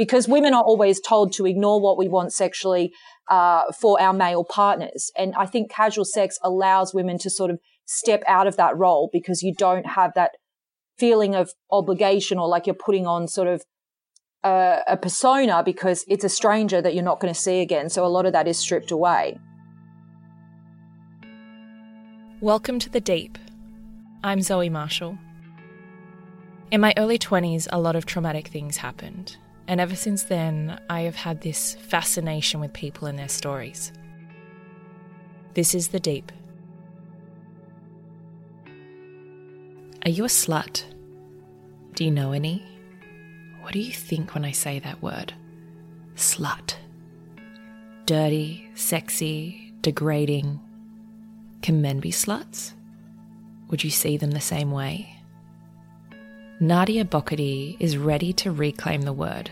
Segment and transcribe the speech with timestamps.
[0.00, 2.90] Because women are always told to ignore what we want sexually
[3.28, 5.10] uh, for our male partners.
[5.14, 9.10] And I think casual sex allows women to sort of step out of that role
[9.12, 10.30] because you don't have that
[10.96, 13.62] feeling of obligation or like you're putting on sort of
[14.42, 17.90] a, a persona because it's a stranger that you're not going to see again.
[17.90, 19.38] So a lot of that is stripped away.
[22.40, 23.36] Welcome to the Deep.
[24.24, 25.18] I'm Zoe Marshall.
[26.70, 29.36] In my early 20s, a lot of traumatic things happened,
[29.70, 33.92] and ever since then, I have had this fascination with people and their stories.
[35.54, 36.32] This is The Deep.
[40.04, 40.82] Are you a slut?
[41.94, 42.64] Do you know any?
[43.60, 45.34] What do you think when I say that word?
[46.16, 46.74] Slut.
[48.06, 50.58] Dirty, sexy, degrading.
[51.62, 52.72] Can men be sluts?
[53.68, 55.16] Would you see them the same way?
[56.58, 59.48] Nadia Bokody is ready to reclaim the word,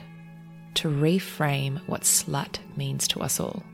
[0.79, 3.65] to reframe what slut means to us all.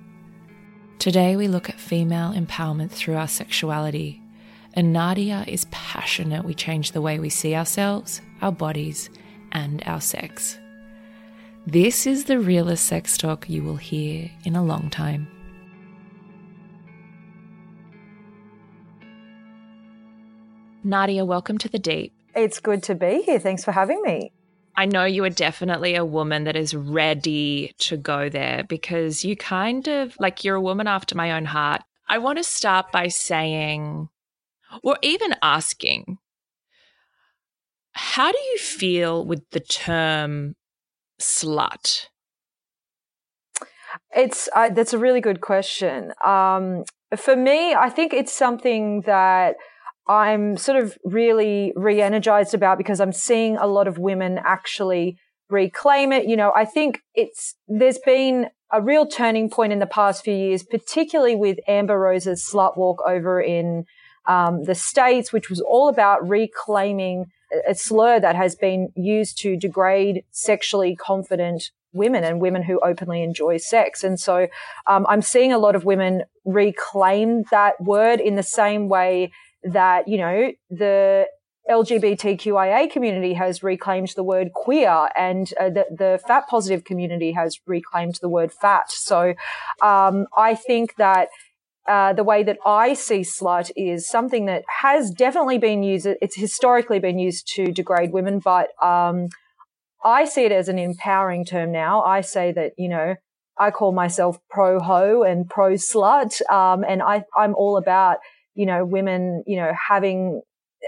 [0.98, 4.22] Today we look at female empowerment through our sexuality,
[4.72, 9.10] and Nadia is passionate we change the way we see ourselves, our bodies,
[9.52, 10.58] and our sex.
[11.66, 15.28] This is the realest sex talk you will hear in a long time.
[20.82, 22.14] Nadia, welcome to the deep.
[22.34, 23.38] It's good to be here.
[23.38, 24.32] Thanks for having me.
[24.76, 29.36] I know you are definitely a woman that is ready to go there because you
[29.36, 31.82] kind of like you're a woman after my own heart.
[32.08, 34.08] I want to start by saying,
[34.82, 36.18] or even asking,
[37.92, 40.56] how do you feel with the term
[41.20, 42.06] slut?
[44.14, 46.12] It's uh, that's a really good question.
[46.24, 46.84] Um,
[47.16, 49.56] for me, I think it's something that
[50.06, 56.12] I'm sort of really re-energized about because I'm seeing a lot of women actually reclaim
[56.12, 56.26] it.
[56.26, 60.34] You know, I think it's there's been a real turning point in the past few
[60.34, 63.84] years, particularly with Amber Rose's slut walk over in
[64.26, 67.26] um, the states, which was all about reclaiming
[67.68, 73.22] a slur that has been used to degrade sexually confident women and women who openly
[73.22, 74.02] enjoy sex.
[74.02, 74.48] And so
[74.88, 79.30] um, I'm seeing a lot of women reclaim that word in the same way
[79.64, 81.26] that, you know, the
[81.70, 87.58] LGBTQIA community has reclaimed the word queer and uh, the, the fat positive community has
[87.66, 88.90] reclaimed the word fat.
[88.90, 89.34] So
[89.82, 91.28] um, I think that
[91.88, 96.06] uh, the way that I see slut is something that has definitely been used.
[96.06, 99.28] It's historically been used to degrade women, but um,
[100.02, 102.02] I see it as an empowering term now.
[102.02, 103.16] I say that you know
[103.58, 108.18] I call myself pro ho and pro slut, um, and I, I'm all about
[108.54, 110.42] you know women you know having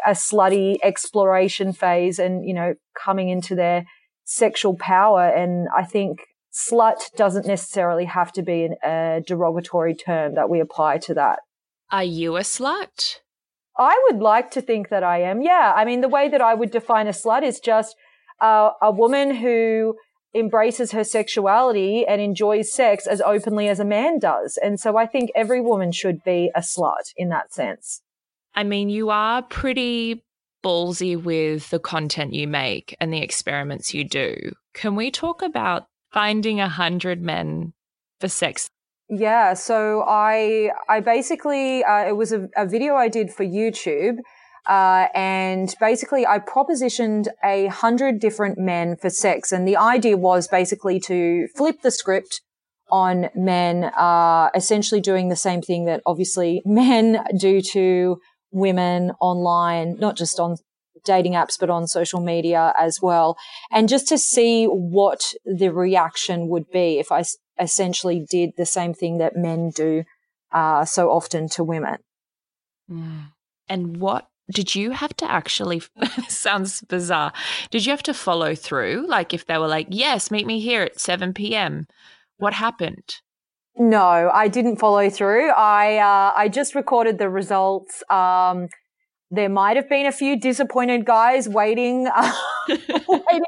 [0.06, 3.84] a slutty exploration phase and you know coming into their
[4.26, 5.26] sexual power.
[5.28, 6.18] And I think
[6.52, 11.38] slut doesn't necessarily have to be an, a derogatory term that we apply to that.
[11.90, 13.20] Are you a slut?
[13.78, 15.42] I would like to think that I am.
[15.42, 15.72] Yeah.
[15.76, 17.94] I mean, the way that I would define a slut is just
[18.40, 19.96] uh, a woman who
[20.36, 24.58] embraces her sexuality and enjoys sex as openly as a man does.
[24.62, 28.02] And so I think every woman should be a slut in that sense.
[28.54, 30.24] I mean, you are pretty
[30.64, 34.34] ballsy with the content you make and the experiments you do.
[34.74, 37.72] Can we talk about finding a hundred men
[38.20, 38.68] for sex?
[39.08, 44.18] Yeah, so I I basically uh, it was a, a, video I did for YouTube,
[44.66, 50.48] uh, and basically I propositioned a hundred different men for sex, and the idea was
[50.48, 52.40] basically to flip the script
[52.90, 58.18] on men, uh, essentially doing the same thing that obviously men do to
[58.50, 60.56] women online, not just on
[61.04, 63.36] dating apps, but on social media as well.
[63.70, 67.24] And just to see what the reaction would be if I
[67.60, 70.04] essentially did the same thing that men do
[70.52, 71.98] uh, so often to women.
[72.90, 73.28] Mm.
[73.68, 75.82] And what did you have to actually
[76.28, 77.32] sounds bizarre.
[77.70, 79.06] Did you have to follow through?
[79.08, 81.86] Like if they were like yes meet me here at 7 p.m
[82.38, 83.16] what happened?
[83.78, 85.50] No i didn't follow through.
[85.50, 88.02] I uh, i just recorded the results.
[88.10, 88.68] Um,
[89.30, 92.32] there might have been a few disappointed guys waiting, uh,
[92.68, 93.42] waiting,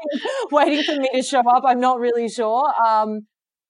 [0.51, 1.63] waiting for me to show up.
[1.65, 2.73] I'm not really sure.
[2.85, 3.27] Um,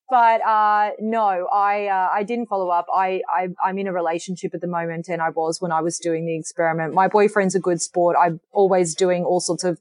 [0.09, 2.87] but uh, no, I uh, I didn't follow up.
[2.93, 5.99] I, I I'm in a relationship at the moment, and I was when I was
[5.99, 6.93] doing the experiment.
[6.93, 8.15] My boyfriend's a good sport.
[8.19, 9.79] I'm always doing all sorts of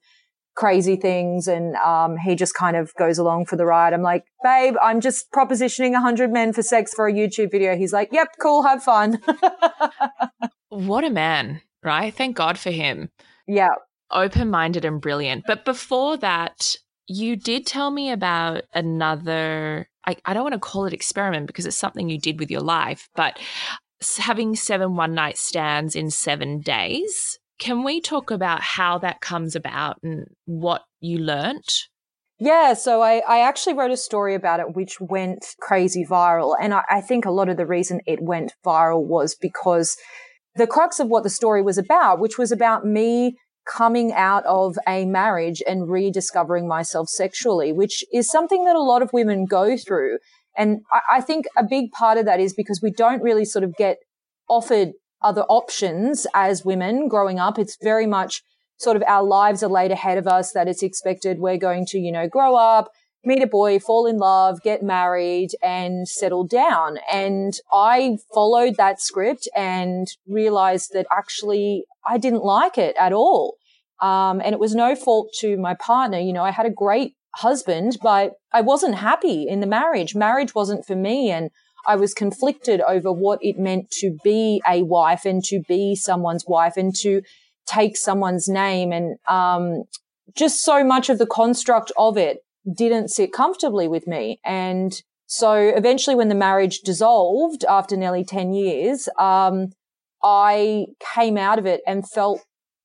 [0.54, 3.94] crazy things, and um, he just kind of goes along for the ride.
[3.94, 7.76] I'm like, babe, I'm just propositioning hundred men for sex for a YouTube video.
[7.76, 9.20] He's like, yep, cool, have fun.
[10.68, 12.12] what a man, right?
[12.12, 13.10] Thank God for him.
[13.46, 13.76] Yeah,
[14.10, 15.44] open minded and brilliant.
[15.46, 16.76] But before that,
[17.06, 21.66] you did tell me about another I, I don't want to call it experiment because
[21.66, 23.38] it's something you did with your life, but
[24.16, 27.38] having seven one night stands in seven days.
[27.58, 31.88] Can we talk about how that comes about and what you learnt?
[32.38, 36.56] Yeah, so I, I actually wrote a story about it which went crazy viral.
[36.58, 39.96] And I, I think a lot of the reason it went viral was because
[40.54, 43.36] the crux of what the story was about, which was about me
[43.68, 49.02] coming out of a marriage and rediscovering myself sexually, which is something that a lot
[49.02, 50.18] of women go through.
[50.56, 53.64] And I, I think a big part of that is because we don't really sort
[53.64, 53.98] of get
[54.48, 54.92] offered
[55.22, 57.58] other options as women growing up.
[57.58, 58.42] It's very much
[58.78, 61.98] sort of our lives are laid ahead of us that it's expected we're going to,
[61.98, 62.90] you know, grow up,
[63.24, 66.98] meet a boy, fall in love, get married and settle down.
[67.12, 73.56] And I followed that script and realized that actually I didn't like it at all.
[74.00, 76.18] Um, and it was no fault to my partner.
[76.18, 80.14] You know, I had a great husband, but I wasn't happy in the marriage.
[80.14, 81.30] Marriage wasn't for me.
[81.30, 81.50] And
[81.86, 86.44] I was conflicted over what it meant to be a wife and to be someone's
[86.46, 87.22] wife and to
[87.66, 88.92] take someone's name.
[88.92, 89.84] And, um,
[90.36, 92.38] just so much of the construct of it
[92.72, 94.40] didn't sit comfortably with me.
[94.44, 99.72] And so eventually when the marriage dissolved after nearly 10 years, um,
[100.22, 102.40] I came out of it and felt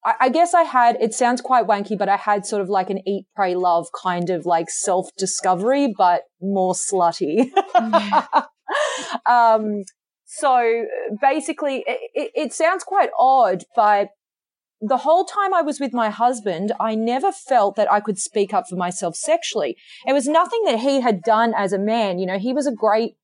[0.06, 2.90] I, I guess I had, it sounds quite wanky, but I had sort of like
[2.90, 7.50] an eat, pray, love kind of like self discovery, but more slutty.
[9.26, 9.84] um,
[10.26, 10.86] so
[11.22, 14.10] basically, it, it, sounds quite odd, but
[14.82, 18.54] the whole time I was with my husband, I never felt that I could speak
[18.54, 19.78] up for myself sexually.
[20.08, 22.20] It was nothing that he had done as a man.
[22.20, 23.16] You know, he was a great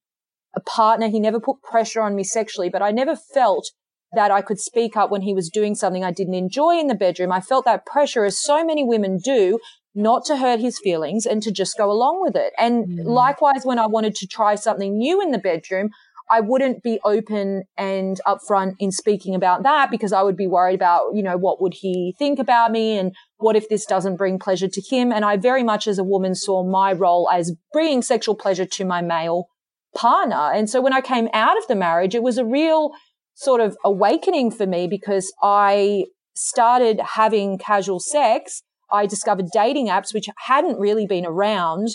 [0.65, 1.09] partner.
[1.09, 3.71] He never put pressure on me sexually, but I never felt
[4.13, 6.95] that I could speak up when he was doing something I didn't enjoy in the
[6.95, 7.31] bedroom.
[7.31, 9.59] I felt that pressure, as so many women do,
[9.95, 12.53] not to hurt his feelings and to just go along with it.
[12.57, 13.05] And mm.
[13.05, 15.89] likewise, when I wanted to try something new in the bedroom,
[16.31, 20.75] I wouldn't be open and upfront in speaking about that because I would be worried
[20.75, 24.37] about, you know, what would he think about me and what if this doesn't bring
[24.37, 25.11] pleasure to him?
[25.11, 28.85] And I very much as a woman saw my role as bringing sexual pleasure to
[28.85, 29.47] my male
[29.95, 30.51] partner.
[30.53, 32.91] And so when I came out of the marriage, it was a real
[33.39, 36.05] sort of awakening for me because I
[36.35, 38.63] started having casual sex.
[38.91, 41.87] I discovered dating apps, which hadn't really been around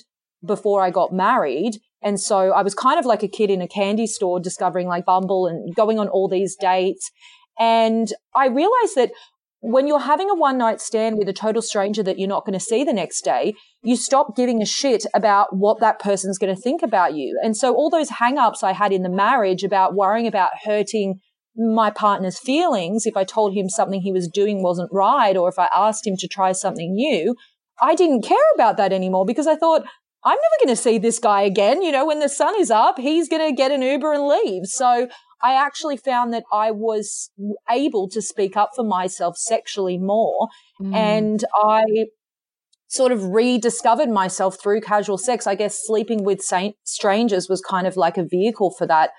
[0.44, 1.80] before I got married.
[2.02, 5.04] And so I was kind of like a kid in a candy store discovering like
[5.04, 7.10] Bumble and going on all these dates.
[7.58, 9.10] And I realized that
[9.60, 12.58] when you're having a one night stand with a total stranger that you're not going
[12.58, 16.54] to see the next day, you stop giving a shit about what that person's going
[16.54, 17.38] to think about you.
[17.42, 21.20] And so all those hang ups I had in the marriage about worrying about hurting
[21.56, 25.58] my partner's feelings if I told him something he was doing wasn't right or if
[25.58, 27.36] I asked him to try something new.
[27.80, 29.84] I didn't care about that anymore because I thought,
[30.24, 31.82] I'm never going to see this guy again.
[31.82, 34.66] You know, when the sun is up, he's going to get an Uber and leave.
[34.66, 35.08] So
[35.42, 37.30] I actually found that I was
[37.70, 40.48] able to speak up for myself sexually more.
[40.80, 40.94] Mm.
[40.94, 41.84] And I
[42.88, 45.46] sort of rediscovered myself through casual sex.
[45.46, 46.40] I guess sleeping with
[46.84, 49.10] strangers was kind of like a vehicle for that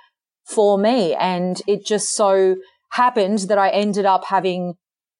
[0.45, 1.13] for me.
[1.15, 2.55] And it just so
[2.91, 4.75] happened that I ended up having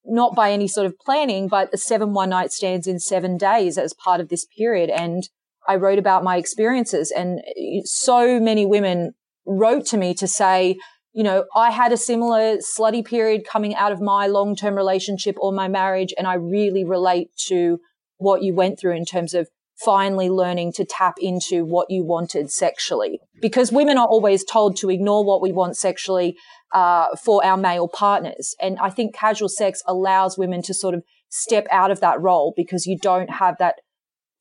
[0.05, 3.93] not by any sort of planning, but seven one night stands in seven days as
[3.93, 4.89] part of this period.
[4.89, 5.27] And
[5.67, 9.13] I wrote about my experiences and eh, so many women
[9.45, 10.77] wrote to me to say,
[11.13, 15.35] you know, I had a similar slutty period coming out of my long term relationship
[15.39, 16.13] or my marriage.
[16.17, 17.79] And I really relate to
[18.17, 19.49] what you went through in terms of
[19.83, 23.19] finally learning to tap into what you wanted sexually.
[23.41, 26.37] Because women are always told to ignore what we want sexually
[26.73, 28.55] uh, for our male partners.
[28.61, 32.53] And I think casual sex allows women to sort of step out of that role
[32.55, 33.75] because you don't have that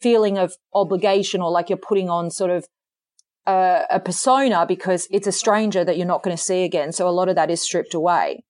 [0.00, 2.66] feeling of obligation or like you're putting on sort of
[3.46, 6.92] a, a persona because it's a stranger that you're not going to see again.
[6.92, 8.44] So a lot of that is stripped away.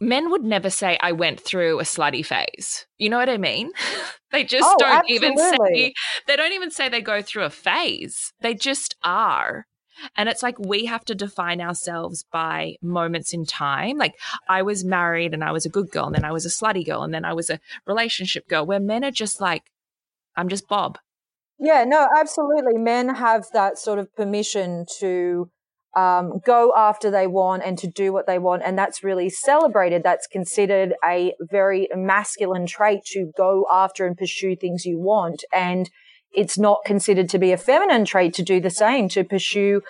[0.00, 2.86] Men would never say, I went through a slutty phase.
[2.98, 3.70] You know what I mean?
[4.32, 5.94] they just Oh, don't even say,
[6.26, 8.32] they don't even say they go through a phase.
[8.40, 9.66] They just are.
[10.16, 13.96] And it's like we have to define ourselves by moments in time.
[13.96, 14.14] Like
[14.48, 16.84] I was married and I was a good girl, and then I was a slutty
[16.84, 19.62] girl, and then I was a relationship girl, where men are just like,
[20.36, 20.98] I'm just Bob.
[21.58, 22.76] Yeah, no, absolutely.
[22.76, 25.50] Men have that sort of permission to
[25.96, 28.62] um, go after they want and to do what they want.
[28.64, 30.02] And that's really celebrated.
[30.02, 35.44] That's considered a very masculine trait to go after and pursue things you want.
[35.52, 35.90] And
[36.32, 39.82] it's not considered to be a feminine trait to do the same, to pursue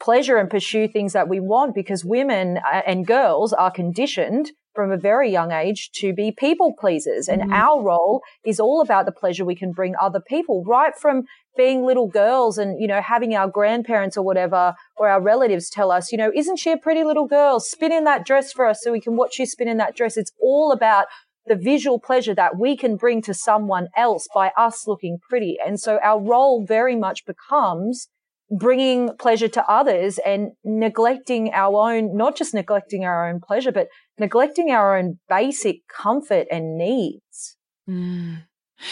[0.00, 4.92] pleasure and pursue things that we want because women uh, and girls are conditioned from
[4.92, 7.28] a very young age to be people pleasers.
[7.28, 7.52] And Mhm.
[7.52, 11.24] our role is all about the pleasure we can bring other people, right from
[11.56, 15.90] being little girls and, you know, having our grandparents or whatever, or our relatives tell
[15.90, 17.58] us, you know, isn't she a pretty little girl?
[17.58, 20.16] Spin in that dress for us so we can watch you spin in that dress.
[20.16, 21.06] It's all about
[21.46, 25.58] the visual pleasure that we can bring to someone else by us looking pretty.
[25.64, 28.08] And so our role very much becomes
[28.50, 33.88] bringing pleasure to others and neglecting our own, not just neglecting our own pleasure, but
[34.18, 37.56] neglecting our own basic comfort and needs.
[37.88, 38.42] Mm.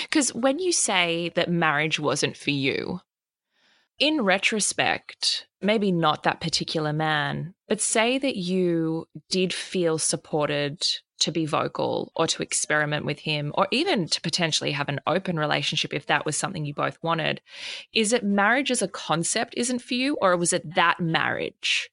[0.03, 3.01] Because when you say that marriage wasn't for you,
[3.99, 10.87] in retrospect, maybe not that particular man, but say that you did feel supported
[11.21, 15.39] to be vocal or to experiment with him or even to potentially have an open
[15.39, 17.41] relationship if that was something you both wanted.
[17.93, 21.91] Is it marriage as a concept isn't for you or was it that marriage?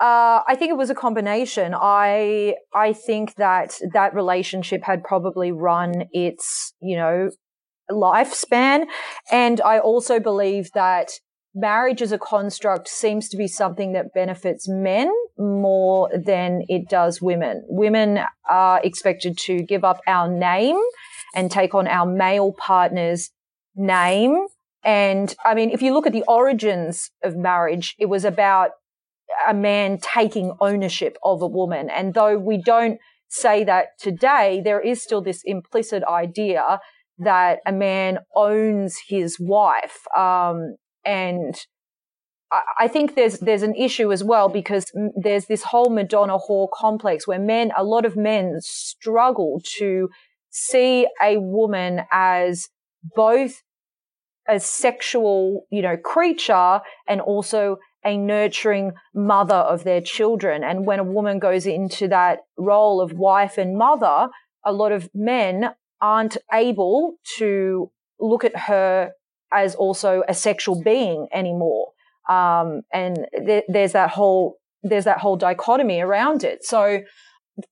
[0.00, 1.74] Uh, I think it was a combination.
[1.74, 7.30] I I think that that relationship had probably run its you know
[7.90, 8.84] lifespan,
[9.32, 11.10] and I also believe that
[11.58, 17.20] marriage as a construct seems to be something that benefits men more than it does
[17.20, 17.64] women.
[17.68, 20.78] Women are expected to give up our name
[21.34, 23.30] and take on our male partner's
[23.74, 24.46] name.
[24.84, 28.70] And I mean, if you look at the origins of marriage, it was about
[29.46, 31.90] a man taking ownership of a woman.
[31.90, 32.98] And though we don't
[33.28, 36.80] say that today, there is still this implicit idea
[37.18, 40.06] that a man owns his wife.
[40.16, 40.76] Um,
[41.08, 41.58] and
[42.78, 47.26] I, think there's there's an issue as well because there's this whole Madonna whore complex
[47.26, 50.08] where men, a lot of men struggle to
[50.50, 52.68] see a woman as
[53.16, 53.62] both
[54.48, 60.62] a sexual, you know, creature and also a nurturing mother of their children.
[60.64, 64.28] And when a woman goes into that role of wife and mother,
[64.64, 69.12] a lot of men aren't able to look at her
[69.52, 71.92] as also a sexual being anymore.
[72.28, 76.64] Um, and th- there's that whole, there's that whole dichotomy around it.
[76.64, 77.00] So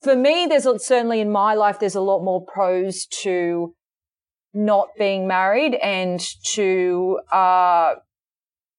[0.03, 3.75] for me, there's a- certainly in my life, there's a lot more pros to
[4.55, 6.21] not being married and
[6.55, 7.95] to, uh,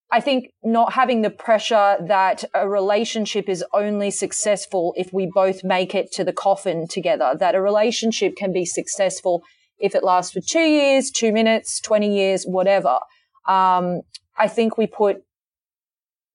[0.09, 5.63] I think not having the pressure that a relationship is only successful if we both
[5.63, 9.43] make it to the coffin together, that a relationship can be successful
[9.79, 13.00] if it lasts for two years, two minutes, 20 years, whatever.
[13.48, 14.01] Um,
[14.38, 15.17] I think we put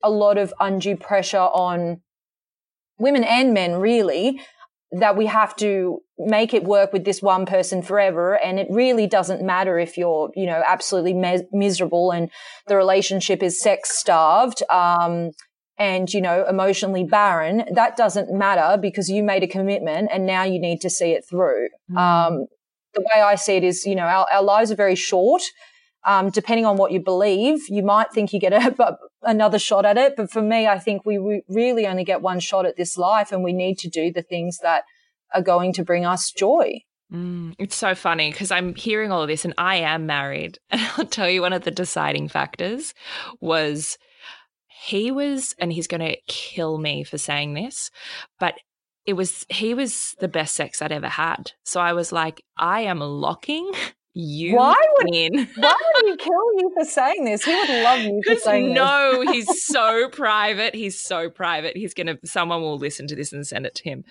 [0.02, 2.00] a lot of undue pressure on
[2.98, 4.40] women and men, really,
[4.92, 8.34] that we have to make it work with this one person forever.
[8.34, 12.30] And it really doesn't matter if you're, you know, absolutely mes- miserable and
[12.66, 14.62] the relationship is sex starved.
[14.70, 15.30] Um,
[15.78, 17.64] and, you know, emotionally barren.
[17.74, 21.24] That doesn't matter because you made a commitment and now you need to see it
[21.28, 21.68] through.
[21.96, 22.46] Um,
[22.94, 25.42] the way I see it is, you know, our, our lives are very short.
[26.04, 29.96] Um, depending on what you believe, you might think you get a, another shot at
[29.96, 30.16] it.
[30.16, 33.30] But for me, I think we re- really only get one shot at this life
[33.30, 34.82] and we need to do the things that
[35.32, 36.80] are going to bring us joy.
[37.12, 40.58] Mm, it's so funny because I'm hearing all of this and I am married.
[40.70, 42.94] And I'll tell you one of the deciding factors
[43.40, 43.98] was
[44.84, 47.90] he was, and he's going to kill me for saying this,
[48.40, 48.54] but
[49.06, 51.52] it was, he was the best sex I'd ever had.
[51.64, 53.70] So I was like, I am locking
[54.14, 55.34] you Why would- in.
[55.56, 57.44] Why would he kill you for saying this?
[57.44, 58.74] He would love you for saying this.
[58.76, 60.74] no, he's so private.
[60.74, 61.76] He's so private.
[61.76, 62.18] He's gonna.
[62.24, 64.04] Someone will listen to this and send it to him.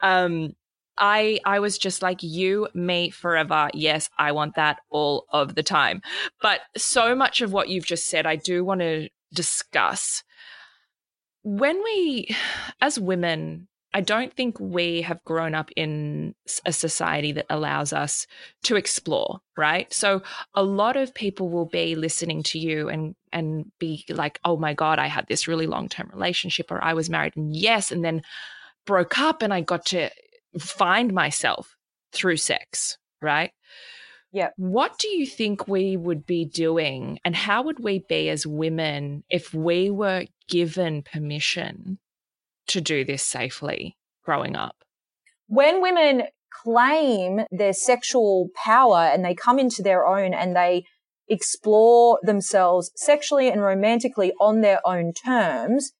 [0.00, 0.54] Um,
[0.96, 3.68] I I was just like you, me forever.
[3.74, 6.02] Yes, I want that all of the time.
[6.40, 10.22] But so much of what you've just said, I do want to discuss.
[11.42, 12.34] When we,
[12.80, 16.34] as women, I don't think we have grown up in
[16.66, 18.26] a society that allows us
[18.64, 19.92] to explore, right?
[19.92, 20.22] So
[20.54, 24.74] a lot of people will be listening to you and and be like, "Oh my
[24.74, 28.22] god, I had this really long-term relationship or I was married and yes, and then
[28.86, 30.10] broke up and I got to
[30.58, 31.76] find myself
[32.12, 33.52] through sex, right?"
[34.32, 34.50] Yeah.
[34.56, 39.24] What do you think we would be doing and how would we be as women
[39.30, 41.98] if we were given permission
[42.68, 44.76] to do this safely growing up?
[45.46, 46.24] When women
[46.62, 50.84] claim their sexual power and they come into their own and they
[51.28, 55.92] explore themselves sexually and romantically on their own terms,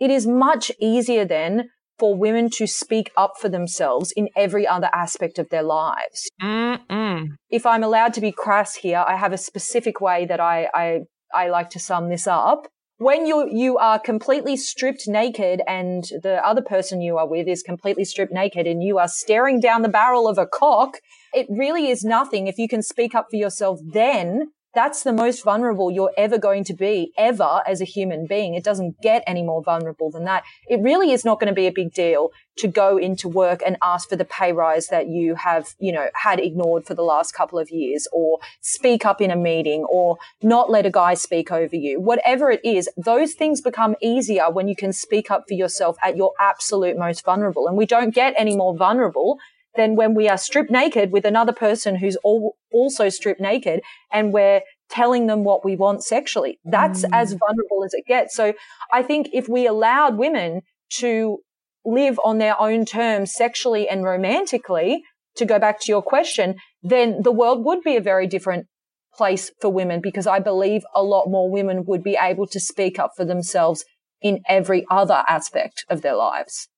[0.00, 4.90] it is much easier then for women to speak up for themselves in every other
[4.92, 6.28] aspect of their lives.
[6.42, 7.28] Mm-mm.
[7.48, 11.00] If I'm allowed to be crass here, I have a specific way that I, I,
[11.32, 12.66] I like to sum this up
[13.02, 17.62] when you you are completely stripped naked and the other person you are with is
[17.62, 20.98] completely stripped naked and you are staring down the barrel of a cock,
[21.34, 25.44] it really is nothing if you can speak up for yourself then that's the most
[25.44, 28.54] vulnerable you're ever going to be ever as a human being.
[28.54, 30.44] It doesn't get any more vulnerable than that.
[30.68, 33.76] It really is not going to be a big deal to go into work and
[33.82, 37.32] ask for the pay rise that you have, you know, had ignored for the last
[37.34, 41.50] couple of years or speak up in a meeting or not let a guy speak
[41.50, 42.00] over you.
[42.00, 46.16] Whatever it is, those things become easier when you can speak up for yourself at
[46.16, 47.66] your absolute most vulnerable.
[47.66, 49.38] And we don't get any more vulnerable
[49.76, 53.80] than when we are stripped naked with another person who's all, also stripped naked
[54.12, 54.60] and we're
[54.90, 56.58] telling them what we want sexually.
[56.64, 57.08] That's mm.
[57.12, 58.34] as vulnerable as it gets.
[58.34, 58.52] So
[58.92, 60.62] I think if we allowed women
[60.98, 61.38] to
[61.84, 65.02] live on their own terms sexually and romantically,
[65.36, 68.66] to go back to your question, then the world would be a very different
[69.14, 72.98] place for women because I believe a lot more women would be able to speak
[72.98, 73.84] up for themselves
[74.20, 76.68] in every other aspect of their lives.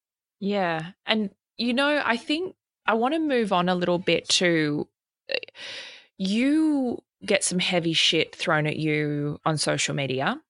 [0.40, 0.92] Yeah.
[1.06, 2.54] And, you know, I think
[2.86, 4.88] I want to move on a little bit to
[6.18, 10.40] you get some heavy shit thrown at you on social media.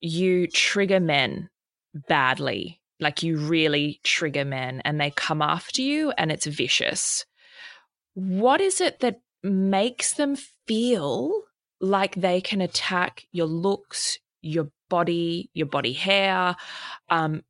[0.00, 1.50] You trigger men
[2.08, 2.80] badly.
[3.00, 7.26] Like you really trigger men and they come after you and it's vicious.
[8.14, 11.42] What is it that makes them feel
[11.80, 16.56] like they can attack your looks, your body, your body hair,
[17.10, 17.42] um,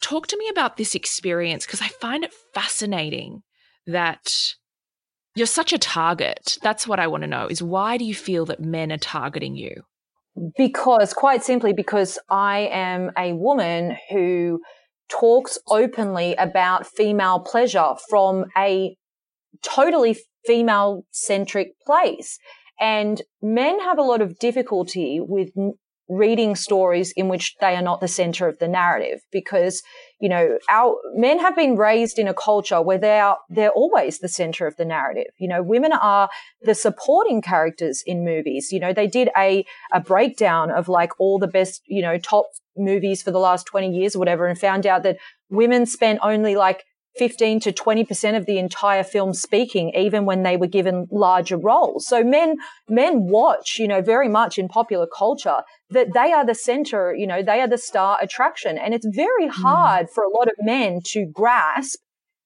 [0.00, 3.42] talk to me about this experience because I find it fascinating
[3.86, 4.54] that
[5.34, 6.58] you're such a target.
[6.62, 9.54] That's what I want to know is why do you feel that men are targeting
[9.54, 9.82] you?
[10.56, 14.60] Because quite simply because I am a woman who
[15.08, 18.96] talks openly about female pleasure from a
[19.62, 22.38] totally female centric place.
[22.80, 25.50] And men have a lot of difficulty with
[26.10, 29.80] reading stories in which they are not the center of the narrative because
[30.20, 34.18] you know our men have been raised in a culture where they are they're always
[34.18, 35.32] the center of the narrative.
[35.38, 36.28] You know women are
[36.62, 38.72] the supporting characters in movies.
[38.72, 42.46] You know they did a a breakdown of like all the best you know top
[42.76, 45.18] movies for the last 20 years or whatever and found out that
[45.48, 46.84] women spent only like
[47.18, 52.06] 15 to 20% of the entire film speaking, even when they were given larger roles.
[52.06, 52.56] So men,
[52.88, 57.26] men watch, you know, very much in popular culture that they are the center, you
[57.26, 58.78] know, they are the star attraction.
[58.78, 59.62] And it's very hmm.
[59.62, 60.10] hard mm.
[60.14, 61.98] for a lot of men to grasp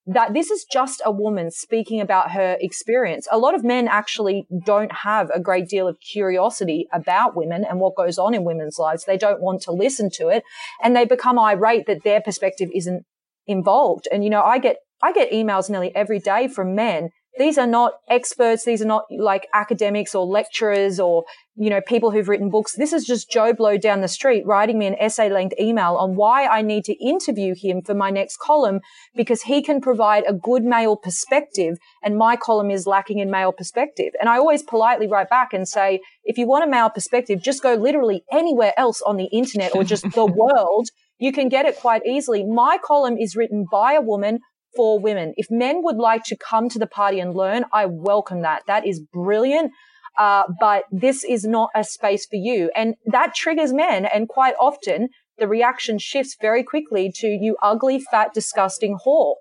[0.07, 3.27] that this is just a woman speaking about her experience.
[3.31, 7.81] A lot of men actually don't have a great deal of curiosity about women and
[7.81, 9.05] what goes on in women's lives.
[9.05, 10.45] They don't want to listen to it
[10.83, 13.07] and they become irate that their perspective isn't
[13.47, 14.09] involved.
[14.11, 17.11] And, you know, I get, I get emails nearly every day from men.
[17.37, 18.65] These are not experts.
[18.65, 21.25] These are not like academics or lecturers or,
[21.57, 22.77] you know, people who've written books.
[22.77, 26.15] This is just Joe Blow down the street writing me an essay length email on
[26.15, 28.81] why I need to interview him for my next column
[29.17, 33.53] because he can provide a good male perspective and my column is lacking in male
[33.53, 34.13] perspective.
[34.21, 37.65] And I always politely write back and say, if you want a male perspective, just
[37.65, 40.91] go literally anywhere else on the internet or just the world
[41.25, 42.45] you can get it quite easily.
[42.45, 44.41] My column is written by a woman
[44.77, 45.33] for women.
[45.37, 48.63] If men would like to come to the party and learn, I welcome that.
[48.67, 49.73] That is brilliant.
[50.19, 52.71] Uh, but this is not a space for you.
[52.77, 54.05] And that triggers men.
[54.05, 55.09] And quite often
[55.39, 59.37] the reaction shifts very quickly to you ugly, fat, disgusting whore.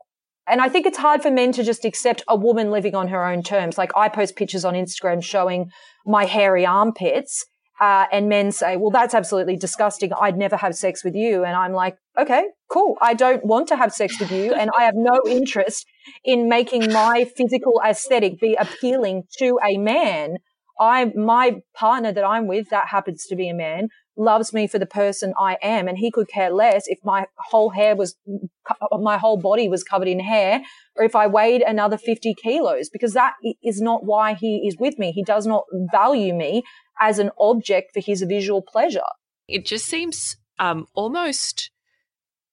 [0.48, 3.26] And I think it's hard for men to just accept a woman living on her
[3.26, 3.78] own terms.
[3.78, 5.70] Like I post pictures on Instagram showing
[6.06, 7.46] my hairy armpits
[7.80, 10.12] uh, and men say, well, that's absolutely disgusting.
[10.14, 11.44] I'd never have sex with you.
[11.44, 12.98] And I'm like, okay, cool.
[13.02, 14.54] I don't want to have sex with you.
[14.54, 15.86] And I have no interest
[16.24, 20.38] in making my physical aesthetic be appealing to a man.
[20.80, 24.80] I, my partner that I'm with, that happens to be a man, loves me for
[24.80, 28.16] the person I am and he could care less if my whole hair was,
[28.92, 30.62] my whole body was covered in hair
[30.96, 35.00] or if I weighed another 50 kilos because that is not why he is with
[35.00, 35.12] me.
[35.12, 36.64] He does not value me
[37.00, 39.02] as an object for his visual pleasure.
[39.48, 41.72] It just seems um, almost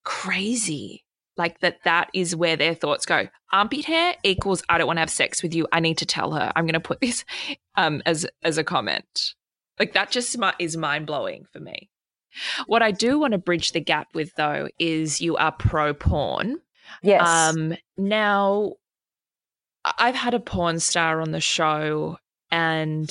[0.05, 1.05] crazy
[1.37, 5.01] like that that is where their thoughts go armpit hair equals i don't want to
[5.01, 7.25] have sex with you i need to tell her i'm going to put this
[7.77, 9.35] um, as as a comment
[9.81, 11.91] like that just is mind blowing for me.
[12.67, 16.59] What I do want to bridge the gap with though is you are pro porn.
[17.03, 17.27] Yes.
[17.27, 18.75] Um now
[19.99, 22.19] I've had a porn star on the show
[22.51, 23.11] and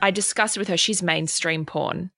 [0.00, 2.10] I discussed with her she's mainstream porn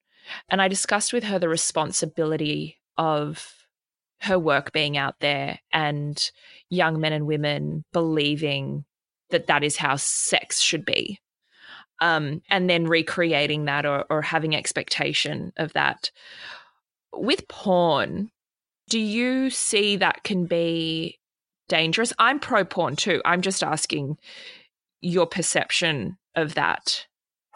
[0.48, 3.52] and I discussed with her the responsibility of
[4.22, 6.18] her work being out there and
[6.70, 8.86] young men and women believing
[9.30, 11.20] that that is how sex should be
[12.00, 16.10] um, and then recreating that or, or having expectation of that.
[17.12, 18.30] With porn,
[18.88, 21.18] do you see that can be
[21.68, 22.12] dangerous?
[22.18, 23.20] I'm pro porn too.
[23.24, 24.18] I'm just asking
[25.00, 27.06] your perception of that.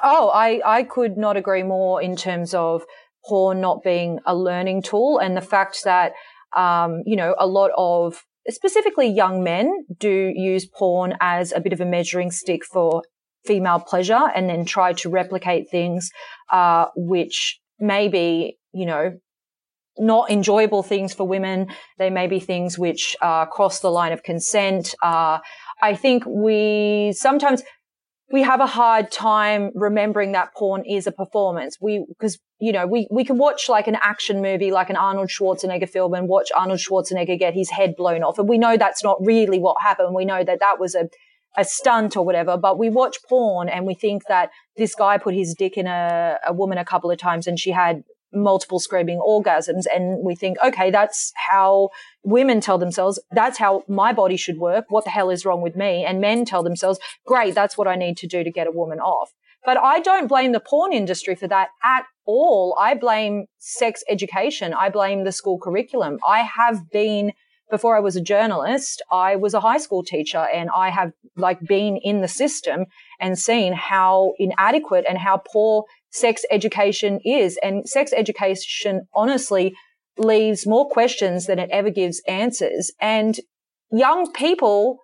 [0.03, 2.85] Oh, I, I could not agree more in terms of
[3.27, 6.13] porn not being a learning tool and the fact that,
[6.57, 11.75] um, you know, a lot of specifically young men do use porn as a bit
[11.75, 13.03] of a measuring stick for
[13.45, 16.11] female pleasure and then try to replicate things,
[16.51, 19.19] uh, which may be, you know,
[19.99, 21.69] not enjoyable things for women.
[21.99, 24.95] They may be things which uh, cross the line of consent.
[25.03, 25.39] Uh,
[25.83, 27.63] I think we sometimes
[28.33, 31.77] we have a hard time remembering that porn is a performance.
[31.81, 35.29] We because you know we we can watch like an action movie like an Arnold
[35.29, 39.03] Schwarzenegger film and watch Arnold Schwarzenegger get his head blown off, and we know that's
[39.03, 40.15] not really what happened.
[40.15, 41.09] We know that that was a
[41.57, 45.35] a stunt or whatever, but we watch porn and we think that this guy put
[45.35, 49.19] his dick in a, a woman a couple of times and she had multiple screaming
[49.19, 49.85] orgasms.
[49.93, 51.91] And we think, okay, that's how
[52.23, 54.87] women tell themselves, that's how my body should work.
[54.89, 56.05] What the hell is wrong with me?
[56.05, 59.01] And men tell themselves, great, that's what I need to do to get a woman
[59.01, 59.33] off.
[59.65, 62.77] But I don't blame the porn industry for that at all.
[62.81, 64.73] I blame sex education.
[64.73, 66.19] I blame the school curriculum.
[66.27, 67.33] I have been
[67.71, 71.61] before I was a journalist, I was a high school teacher and I have like
[71.61, 72.87] been in the system
[73.19, 77.59] and seen how inadequate and how poor sex education is.
[77.63, 79.75] And sex education honestly
[80.19, 82.93] leaves more questions than it ever gives answers.
[83.01, 83.39] And
[83.91, 84.99] young people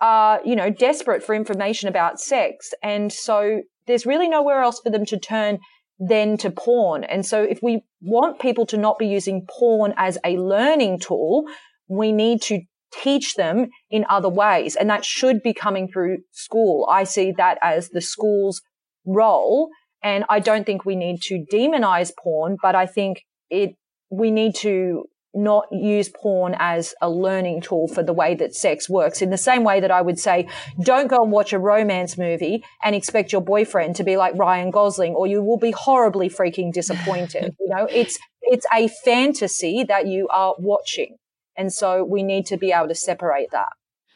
[0.00, 2.72] are, you know, desperate for information about sex.
[2.82, 5.58] And so there's really nowhere else for them to turn
[5.98, 7.02] than to porn.
[7.04, 11.44] And so if we want people to not be using porn as a learning tool,
[11.88, 12.60] we need to
[12.92, 14.76] teach them in other ways.
[14.76, 16.86] And that should be coming through school.
[16.90, 18.62] I see that as the school's
[19.04, 19.68] role.
[20.02, 23.74] And I don't think we need to demonize porn, but I think it,
[24.10, 28.88] we need to not use porn as a learning tool for the way that sex
[28.88, 29.20] works.
[29.20, 30.48] In the same way that I would say,
[30.82, 34.70] don't go and watch a romance movie and expect your boyfriend to be like Ryan
[34.70, 37.54] Gosling or you will be horribly freaking disappointed.
[37.60, 41.16] you know, it's, it's a fantasy that you are watching.
[41.58, 43.68] And so we need to be able to separate that.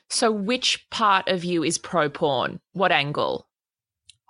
[0.08, 2.60] So, which part of you is pro porn?
[2.72, 3.48] What angle?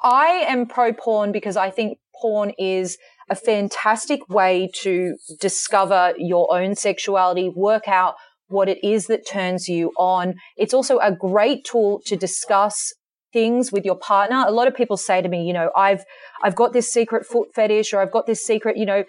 [0.03, 2.99] I am pro porn because I think porn is
[3.29, 8.15] a fantastic way to discover your own sexuality, work out
[8.49, 10.35] what it is that turns you on.
[10.57, 12.93] It's also a great tool to discuss
[13.33, 14.45] things with your partner.
[14.47, 16.05] A lot of people say to me, you know, I've,
[16.43, 19.05] I've got this secret foot fetish or I've got this secret, you know,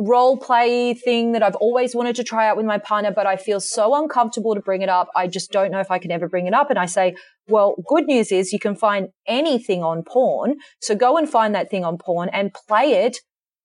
[0.00, 3.36] role play thing that I've always wanted to try out with my partner, but I
[3.36, 5.08] feel so uncomfortable to bring it up.
[5.14, 6.70] I just don't know if I can ever bring it up.
[6.70, 7.14] And I say,
[7.48, 10.56] well, good news is you can find anything on porn.
[10.80, 13.18] So go and find that thing on porn and play it.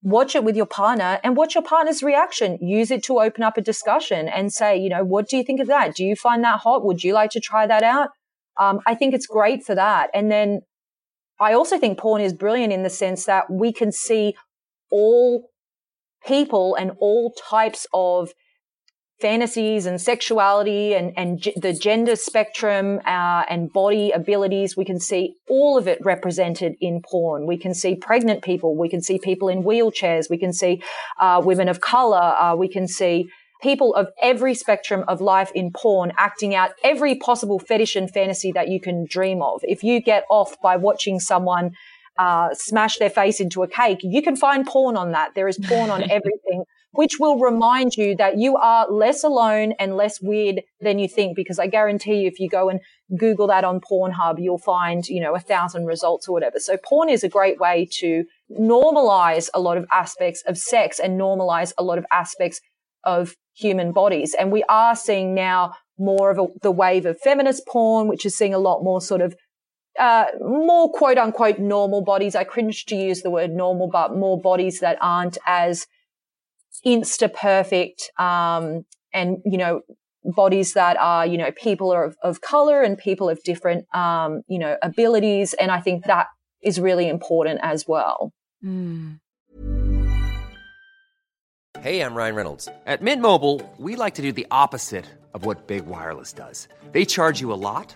[0.04, 2.60] Watch it with your partner and watch your partner's reaction.
[2.62, 5.60] Use it to open up a discussion and say, you know, what do you think
[5.60, 5.96] of that?
[5.96, 6.86] Do you find that hot?
[6.86, 8.10] Would you like to try that out?
[8.60, 10.10] Um, I think it's great for that.
[10.14, 10.62] And then
[11.40, 14.36] I also think porn is brilliant in the sense that we can see
[14.92, 15.50] all
[16.26, 18.32] people and all types of
[19.22, 24.76] fantasies and sexuality and, and g- the gender spectrum uh, and body abilities.
[24.76, 27.48] We can see all of it represented in porn.
[27.48, 28.78] We can see pregnant people.
[28.78, 30.30] We can see people in wheelchairs.
[30.30, 30.82] We can see
[31.20, 32.22] uh, women of color.
[32.22, 33.30] Uh, we can see
[33.62, 38.52] people of every spectrum of life in porn acting out every possible fetish and fantasy
[38.52, 39.62] that you can dream of.
[39.64, 41.72] If you get off by watching someone
[42.18, 44.00] uh, smash their face into a cake.
[44.02, 45.36] You can find porn on that.
[45.36, 49.96] There is porn on everything which will remind you that you are less alone and
[49.98, 51.36] less weird than you think.
[51.36, 52.80] Because I guarantee you, if you go and
[53.18, 56.60] Google that on Pornhub, you'll find, you know, a thousand results or whatever.
[56.60, 61.20] So porn is a great way to normalize a lot of aspects of sex and
[61.20, 62.62] normalize a lot of aspects
[63.04, 64.34] of human bodies.
[64.38, 68.38] And we are seeing now more of a, the wave of feminist porn, which is
[68.38, 69.36] seeing a lot more sort of
[70.00, 72.36] uh, more quote unquote normal bodies.
[72.36, 75.88] I cringe to use the word normal, but more bodies that aren't as
[76.86, 79.82] insta perfect, um, and, you know,
[80.24, 84.42] bodies that are, you know, people are of, of color and people of different, um,
[84.48, 85.54] you know, abilities.
[85.54, 86.28] And I think that
[86.62, 88.34] is really important as well.
[88.64, 89.20] Mm.
[91.80, 92.68] Hey, I'm Ryan Reynolds.
[92.86, 96.68] At Mint Mobile, we like to do the opposite of what Big Wireless does.
[96.92, 97.96] They charge you a lot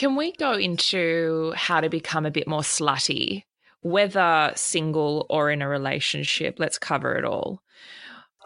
[0.00, 3.42] Can we go into how to become a bit more slutty?
[3.82, 7.60] Whether single or in a relationship, let's cover it all.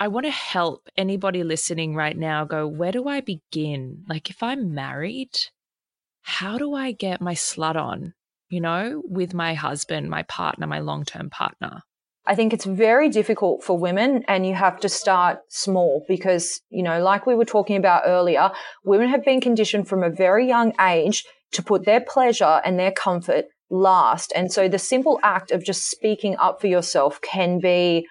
[0.00, 4.02] I want to help anybody listening right now go, where do I begin?
[4.08, 5.30] Like, if I'm married,
[6.22, 8.14] how do I get my slut on,
[8.48, 11.82] you know, with my husband, my partner, my long term partner?
[12.26, 16.82] I think it's very difficult for women and you have to start small because, you
[16.82, 18.50] know, like we were talking about earlier,
[18.82, 22.92] women have been conditioned from a very young age to put their pleasure and their
[22.92, 24.32] comfort last.
[24.34, 28.06] And so the simple act of just speaking up for yourself can be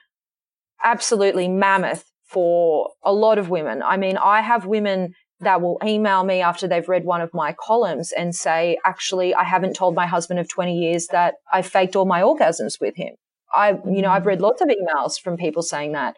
[0.84, 3.84] absolutely mammoth for a lot of women.
[3.84, 7.54] I mean, I have women that will email me after they've read one of my
[7.60, 11.96] columns and say, actually, I haven't told my husband of 20 years that I faked
[11.96, 13.16] all my orgasms with him.
[13.54, 16.16] I, you know, I've read lots of emails from people saying that.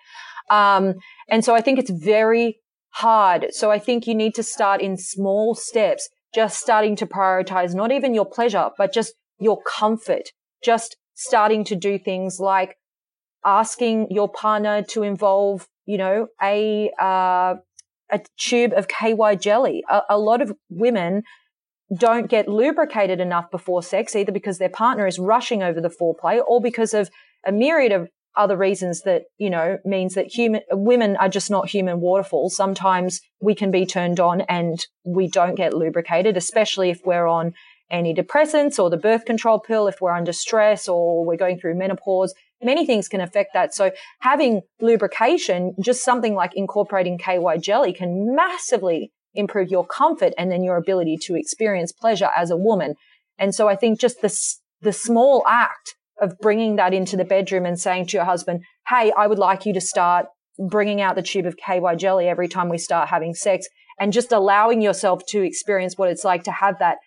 [0.49, 0.95] Um,
[1.27, 2.59] and so I think it's very
[2.91, 3.47] hard.
[3.51, 7.93] So I think you need to start in small steps, just starting to prioritize not
[7.93, 10.31] even your pleasure, but just your comfort,
[10.63, 12.75] just starting to do things like
[13.45, 17.55] asking your partner to involve, you know, a, uh,
[18.11, 19.83] a tube of KY jelly.
[19.89, 21.23] A, a, lot of women
[21.97, 26.41] don't get lubricated enough before sex, either because their partner is rushing over the foreplay
[26.45, 27.09] or because of
[27.47, 31.69] a myriad of other reasons that, you know, means that human, women are just not
[31.69, 32.55] human waterfalls.
[32.55, 37.53] Sometimes we can be turned on and we don't get lubricated, especially if we're on
[37.91, 42.33] antidepressants or the birth control pill, if we're under stress or we're going through menopause.
[42.61, 43.73] Many things can affect that.
[43.73, 50.51] So having lubrication, just something like incorporating KY jelly can massively improve your comfort and
[50.51, 52.95] then your ability to experience pleasure as a woman.
[53.37, 57.65] And so I think just this, the small act of bringing that into the bedroom
[57.65, 60.27] and saying to your husband, Hey, I would like you to start
[60.69, 63.67] bringing out the tube of KY jelly every time we start having sex
[63.99, 66.97] and just allowing yourself to experience what it's like to have that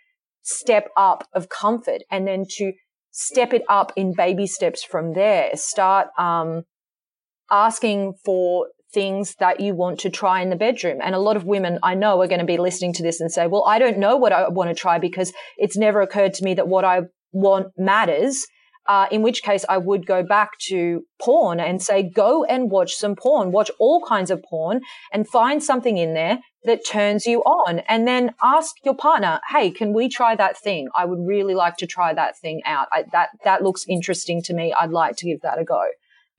[0.43, 2.73] step up of comfort and then to
[3.11, 5.55] step it up in baby steps from there.
[5.57, 6.63] Start, um,
[7.51, 10.99] asking for things that you want to try in the bedroom.
[11.03, 13.31] And a lot of women I know are going to be listening to this and
[13.31, 16.45] say, well, I don't know what I want to try because it's never occurred to
[16.45, 18.47] me that what I want matters.
[18.89, 22.95] Uh, in which case I would go back to porn and say, go and watch
[22.95, 24.81] some porn, watch all kinds of porn
[25.13, 27.81] and find something in there that turns you on.
[27.81, 30.89] And then ask your partner, Hey, can we try that thing?
[30.97, 32.89] I would really like to try that thing out.
[32.91, 34.73] I, that, that looks interesting to me.
[34.73, 35.85] I'd like to give that a go.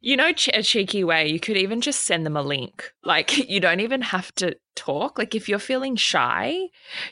[0.01, 2.93] You know, a cheeky way, you could even just send them a link.
[3.03, 5.17] Like, you don't even have to talk.
[5.17, 6.69] Like, if you're feeling shy,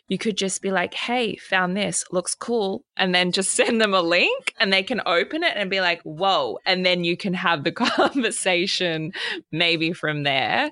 [0.08, 2.84] you could just be like, hey, found this, looks cool.
[2.95, 6.02] And then just send them a link and they can open it and be like,
[6.04, 6.60] whoa.
[6.65, 9.12] And then you can have the conversation
[9.52, 10.71] maybe from there.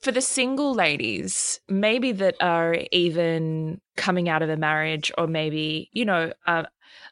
[0.00, 5.90] For the single ladies, maybe that are even coming out of a marriage or maybe,
[5.92, 6.64] you know, uh,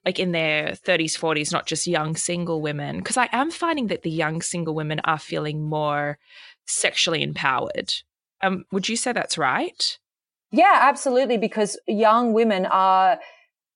[0.04, 2.98] like in their 30s, 40s, not just young single women.
[2.98, 6.18] Because I am finding that the young single women are feeling more
[6.66, 7.92] sexually empowered.
[8.42, 9.98] Um, would you say that's right?
[10.52, 11.36] Yeah, absolutely.
[11.36, 13.18] Because young women are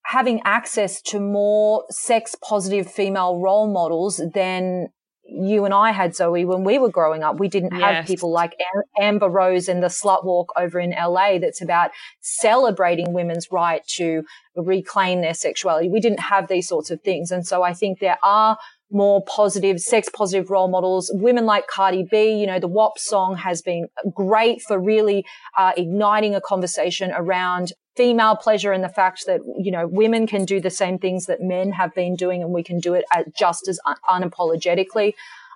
[0.05, 4.89] having access to more sex positive female role models than
[5.27, 7.39] you and I had Zoe when we were growing up.
[7.39, 8.07] We didn't have yes.
[8.07, 8.55] people like
[8.99, 14.23] Amber Rose and the Slut Walk over in LA that's about celebrating women's right to
[14.55, 15.89] reclaim their sexuality.
[15.89, 17.31] We didn't have these sorts of things.
[17.31, 18.57] And so I think there are
[18.91, 21.11] more positive, sex positive role models.
[21.13, 25.25] Women like Cardi B, you know, the WAP song has been great for really
[25.57, 30.45] uh, igniting a conversation around female pleasure and the fact that, you know, women can
[30.45, 33.05] do the same things that men have been doing and we can do it
[33.37, 35.13] just as un- unapologetically.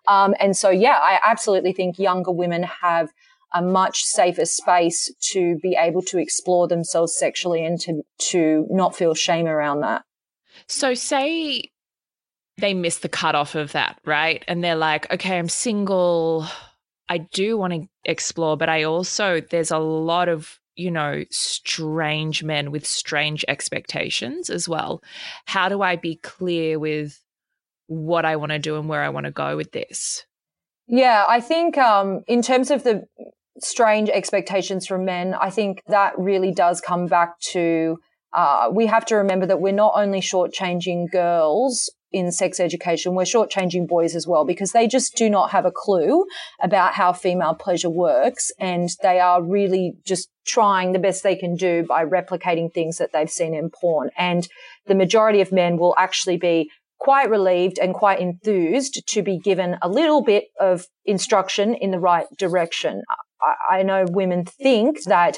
[0.07, 3.11] Um, and so, yeah, I absolutely think younger women have
[3.53, 8.95] a much safer space to be able to explore themselves sexually and to, to not
[8.95, 10.03] feel shame around that.
[10.67, 11.63] So, say
[12.59, 14.43] they miss the cutoff of that, right?
[14.47, 16.45] And they're like, okay, I'm single.
[17.09, 22.43] I do want to explore, but I also, there's a lot of, you know, strange
[22.43, 25.01] men with strange expectations as well.
[25.45, 27.21] How do I be clear with
[27.87, 30.25] what I want to do and where I want to go with this?
[30.87, 33.05] Yeah, I think um, in terms of the
[33.59, 37.97] strange expectations from men, I think that really does come back to
[38.33, 43.23] uh, we have to remember that we're not only shortchanging girls in sex education, we're
[43.23, 46.25] shortchanging boys as well because they just do not have a clue
[46.61, 48.51] about how female pleasure works.
[48.59, 53.11] And they are really just trying the best they can do by replicating things that
[53.13, 54.09] they've seen in porn.
[54.17, 54.47] And
[54.87, 56.69] the majority of men will actually be
[56.99, 61.99] quite relieved and quite enthused to be given a little bit of instruction in the
[61.99, 63.03] right direction.
[63.41, 65.37] I, I know women think that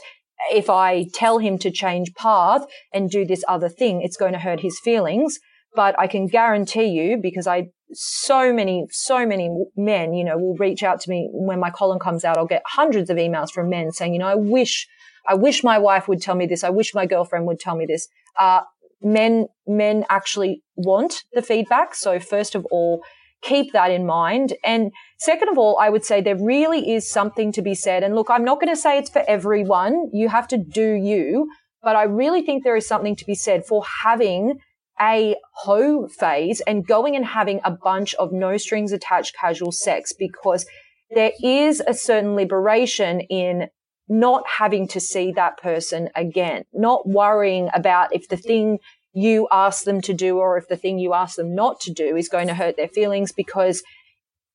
[0.51, 4.39] if I tell him to change path and do this other thing, it's going to
[4.39, 5.39] hurt his feelings.
[5.73, 10.55] But I can guarantee you, because I, so many, so many men, you know, will
[10.55, 12.37] reach out to me when my column comes out.
[12.37, 14.87] I'll get hundreds of emails from men saying, you know, I wish,
[15.27, 16.63] I wish my wife would tell me this.
[16.63, 18.07] I wish my girlfriend would tell me this.
[18.37, 18.61] Uh,
[19.01, 21.95] men, men actually want the feedback.
[21.95, 23.01] So first of all,
[23.41, 24.53] keep that in mind.
[24.63, 28.03] And second of all, I would say there really is something to be said.
[28.03, 30.09] And look, I'm not going to say it's for everyone.
[30.13, 31.49] You have to do you,
[31.81, 34.59] but I really think there is something to be said for having
[35.01, 40.13] a hoe phase and going and having a bunch of no strings attached casual sex
[40.17, 40.65] because
[41.09, 43.67] there is a certain liberation in
[44.07, 48.77] not having to see that person again, not worrying about if the thing
[49.13, 52.15] you ask them to do or if the thing you ask them not to do
[52.15, 53.83] is going to hurt their feelings because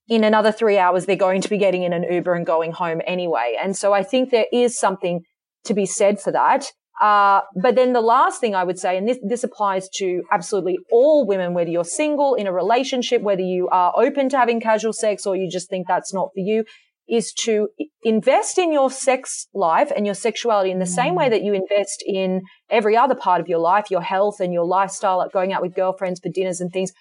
[0.09, 3.01] in another three hours they're going to be getting in an Uber and going home
[3.07, 3.57] anyway.
[3.61, 5.23] And so I think there is something
[5.65, 6.73] to be said for that.
[7.01, 10.79] Uh, but then the last thing I would say, and this, this applies to absolutely
[10.91, 14.93] all women, whether you're single in a relationship, whether you are open to having casual
[14.93, 16.65] sex or you just think that's not for you,
[17.09, 17.69] is to
[18.03, 21.31] invest in your sex life and your sexuality in the same way mm.
[21.31, 25.19] that you invest in every other part of your life, your health and your lifestyle,
[25.19, 26.93] like going out with girlfriends for dinners and things.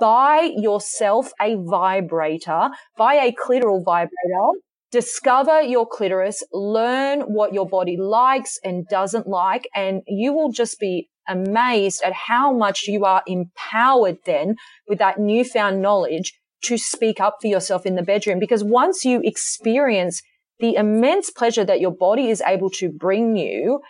[0.00, 4.60] Buy yourself a vibrator, buy a clitoral vibrator,
[4.94, 10.78] discover your clitoris, learn what your body likes and doesn't like, and you will just
[10.78, 14.54] be amazed at how much you are empowered then
[14.86, 18.38] with that newfound knowledge to speak up for yourself in the bedroom.
[18.38, 20.22] Because once you experience
[20.60, 23.80] the immense pleasure that your body is able to bring you,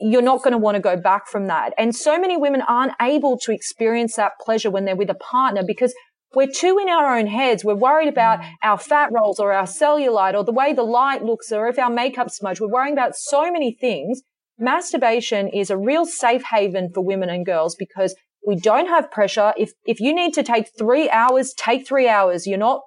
[0.00, 1.74] you're not going to want to go back from that.
[1.76, 5.62] And so many women aren't able to experience that pleasure when they're with a partner
[5.62, 5.92] because
[6.34, 7.64] we're too in our own heads.
[7.64, 8.50] We're worried about mm.
[8.62, 11.90] our fat rolls or our cellulite or the way the light looks or if our
[11.90, 12.60] makeup smudged.
[12.60, 14.22] We're worrying about so many things.
[14.58, 18.14] Masturbation is a real safe haven for women and girls because
[18.46, 19.52] we don't have pressure.
[19.56, 22.46] If, if you need to take three hours, take three hours.
[22.46, 22.82] You're not,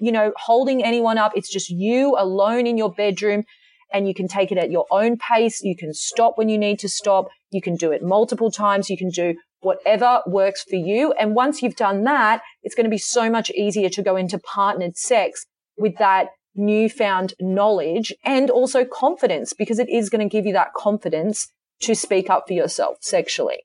[0.00, 1.32] you know, holding anyone up.
[1.34, 3.44] It's just you alone in your bedroom
[3.92, 5.62] and you can take it at your own pace.
[5.62, 7.28] You can stop when you need to stop.
[7.50, 8.88] You can do it multiple times.
[8.88, 11.12] You can do whatever works for you.
[11.12, 14.38] And once you've done that, it's going to be so much easier to go into
[14.38, 15.46] partnered sex
[15.76, 20.72] with that newfound knowledge and also confidence because it is going to give you that
[20.74, 21.48] confidence
[21.80, 23.64] to speak up for yourself sexually.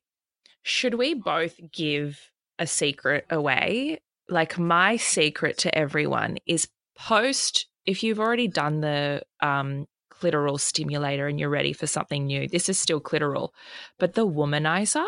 [0.63, 2.19] Should we both give
[2.57, 3.99] a secret away?
[4.27, 11.27] Like my secret to everyone is post if you've already done the um, clitoral stimulator
[11.27, 12.47] and you're ready for something new.
[12.47, 13.49] This is still clitoral,
[13.97, 15.07] but the womanizer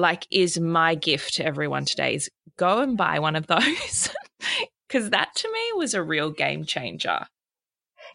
[0.00, 4.10] like is my gift to everyone today is go and buy one of those
[4.88, 7.26] because that to me was a real game changer.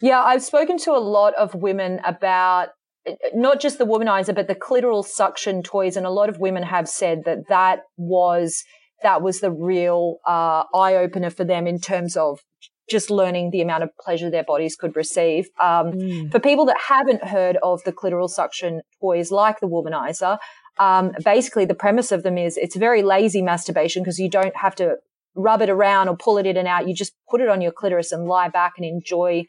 [0.02, 2.70] Yeah, I've spoken to a lot of women about
[3.34, 5.96] not just the womanizer, but the clitoral suction toys.
[5.96, 8.64] And a lot of women have said that that was,
[9.04, 12.40] that was the real, uh, eye opener for them in terms of
[12.90, 15.48] just learning the amount of pleasure their bodies could receive.
[15.60, 16.32] Um, mm.
[16.32, 20.38] for people that haven't heard of the clitoral suction toys like the womanizer,
[20.78, 24.76] um, basically the premise of them is it's very lazy masturbation because you don't have
[24.76, 24.98] to
[25.36, 26.88] rub it around or pull it in and out.
[26.88, 29.46] You just put it on your clitoris and lie back and enjoy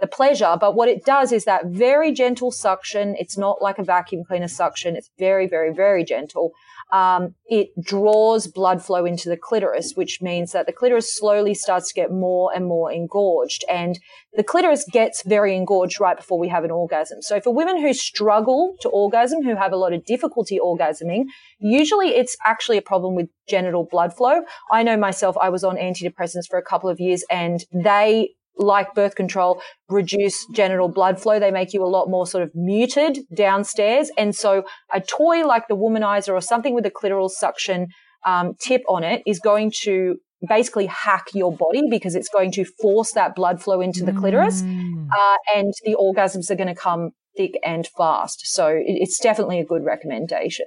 [0.00, 0.56] the pleasure.
[0.58, 3.16] But what it does is that very gentle suction.
[3.18, 4.96] It's not like a vacuum cleaner suction.
[4.96, 6.52] It's very, very, very gentle.
[6.92, 11.88] Um, it draws blood flow into the clitoris, which means that the clitoris slowly starts
[11.88, 13.64] to get more and more engorged.
[13.68, 13.98] And
[14.34, 17.22] the clitoris gets very engorged right before we have an orgasm.
[17.22, 21.24] So for women who struggle to orgasm, who have a lot of difficulty orgasming,
[21.58, 24.42] usually it's actually a problem with genital blood flow.
[24.70, 28.30] I know myself, I was on antidepressants for a couple of years and they
[28.60, 31.40] like birth control, reduce genital blood flow.
[31.40, 34.10] They make you a lot more sort of muted downstairs.
[34.16, 37.88] And so a toy like the womanizer or something with a clitoral suction
[38.26, 40.16] um, tip on it is going to
[40.48, 44.62] basically hack your body because it's going to force that blood flow into the clitoris.
[44.62, 45.08] Mm.
[45.10, 48.40] Uh, and the orgasms are going to come thick and fast.
[48.44, 50.66] So it's definitely a good recommendation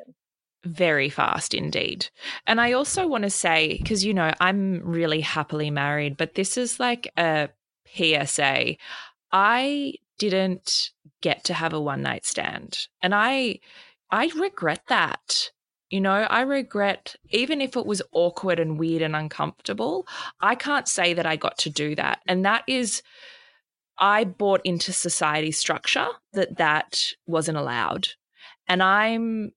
[0.66, 2.08] very fast indeed.
[2.48, 6.58] And I also want to say, because, you know, I'm really happily married, but this
[6.58, 7.50] is like a
[7.96, 8.76] PSA.
[9.32, 10.92] I didn't
[11.22, 12.88] get to have a one night stand.
[13.02, 13.60] And I
[14.12, 15.52] I regret that.
[15.90, 20.08] You know, I regret even if it was awkward and weird and uncomfortable,
[20.42, 22.20] I can't say that I got to do that.
[22.28, 23.04] And that is
[23.98, 28.10] I bought into society structure that that wasn't allowed.
[28.68, 29.52] And I'm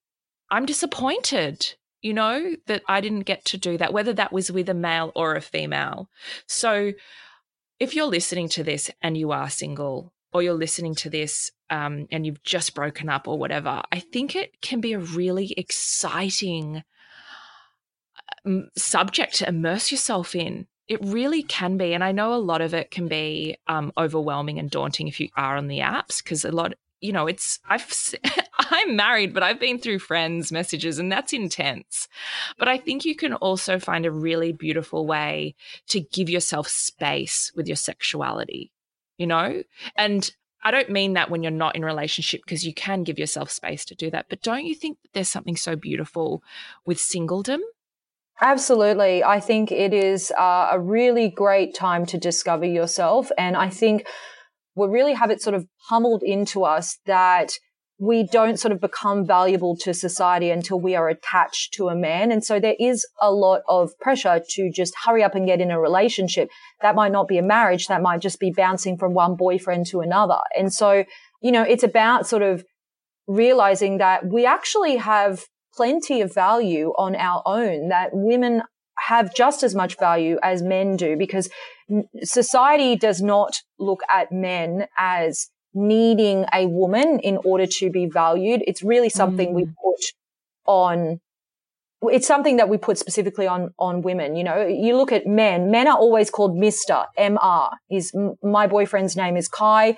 [0.50, 4.68] I'm disappointed, you know, that I didn't get to do that whether that was with
[4.68, 6.08] a male or a female.
[6.46, 6.92] So
[7.78, 12.06] if you're listening to this and you are single, or you're listening to this um,
[12.10, 16.82] and you've just broken up or whatever, I think it can be a really exciting
[18.44, 20.66] um, subject to immerse yourself in.
[20.88, 21.94] It really can be.
[21.94, 25.30] And I know a lot of it can be um, overwhelming and daunting if you
[25.36, 26.74] are on the apps because a lot,
[27.06, 27.86] you know, it's, I've,
[28.58, 32.08] I'm married, but I've been through friends' messages and that's intense.
[32.58, 35.54] But I think you can also find a really beautiful way
[35.88, 38.72] to give yourself space with your sexuality,
[39.18, 39.62] you know?
[39.94, 40.28] And
[40.64, 43.84] I don't mean that when you're not in relationship because you can give yourself space
[43.84, 44.26] to do that.
[44.28, 46.42] But don't you think that there's something so beautiful
[46.84, 47.60] with singledom?
[48.40, 49.24] Absolutely.
[49.24, 53.30] I think it is uh, a really great time to discover yourself.
[53.38, 54.06] And I think
[54.76, 57.52] we really have it sort of pummeled into us that
[57.98, 62.30] we don't sort of become valuable to society until we are attached to a man.
[62.30, 65.70] And so there is a lot of pressure to just hurry up and get in
[65.70, 66.50] a relationship.
[66.82, 67.86] That might not be a marriage.
[67.86, 70.40] That might just be bouncing from one boyfriend to another.
[70.56, 71.04] And so,
[71.40, 72.62] you know, it's about sort of
[73.26, 78.62] realizing that we actually have plenty of value on our own, that women
[79.06, 81.48] have just as much value as men do because
[82.22, 88.62] society does not look at men as needing a woman in order to be valued.
[88.66, 89.54] It's really something mm.
[89.54, 90.02] we put
[90.66, 91.20] on
[92.02, 94.36] it's something that we put specifically on on women.
[94.36, 95.70] You know, you look at men.
[95.70, 97.70] Men are always called Mister Mr.
[97.90, 99.96] Is my boyfriend's name is Kai.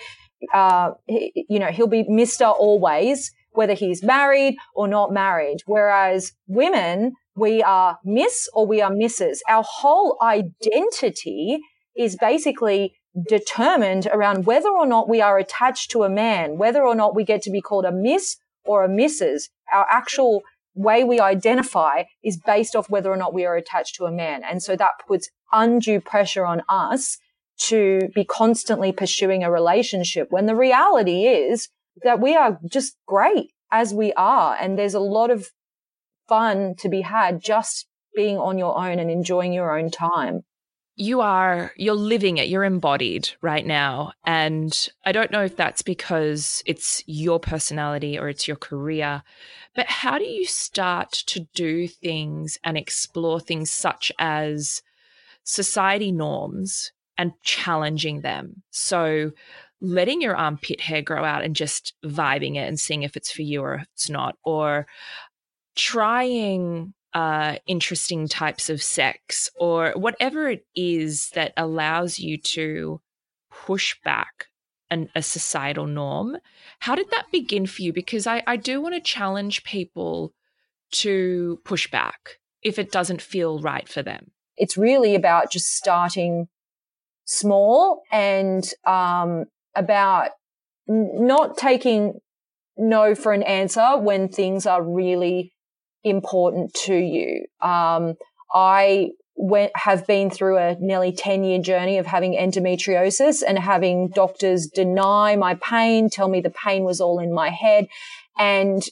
[0.55, 5.59] Uh, he, you know, he'll be Mister always, whether he's married or not married.
[5.67, 9.39] Whereas women, we are Miss or we are Mrs.
[9.49, 11.61] Our whole identity
[11.97, 12.95] is basically
[13.29, 17.25] determined around whether or not we are attached to a man, whether or not we
[17.25, 19.49] get to be called a miss or a missus.
[19.73, 20.43] Our actual
[20.75, 24.43] way we identify is based off whether or not we are attached to a man.
[24.45, 27.19] And so that puts undue pressure on us
[27.59, 31.69] to be constantly pursuing a relationship when the reality is
[32.05, 34.57] that we are just great as we are.
[34.61, 35.51] And there's a lot of
[36.29, 40.45] fun to be had just being on your own and enjoying your own time.
[40.97, 44.13] You are you're living it you're embodied right now.
[44.25, 49.23] And i don't know if that's because it's your personality or it's your career
[49.79, 54.83] but how do you start to do things and explore things such as
[55.45, 58.65] society norms and challenging them?
[58.71, 59.31] So
[59.81, 63.43] letting your armpit hair grow out and just vibing it and seeing if it's for
[63.43, 64.89] you or if it's not or
[65.79, 73.01] trying uh, interesting types of sex or whatever it is that allows you to
[73.51, 74.47] push back
[74.91, 76.37] an, a societal norm.
[76.81, 77.93] How did that begin for you?
[77.93, 80.35] Because I, I do want to challenge people
[80.91, 84.33] to push back if it doesn't feel right for them.
[84.57, 86.49] It's really about just starting
[87.25, 89.45] small and um,
[89.77, 90.31] about
[90.89, 92.19] n- not taking
[92.77, 95.53] no for an answer when things are really
[96.11, 97.45] important to you.
[97.61, 98.15] Um,
[98.53, 104.09] I went, have been through a nearly 10 year journey of having endometriosis and having
[104.09, 107.87] doctors deny my pain, tell me the pain was all in my head.
[108.37, 108.83] And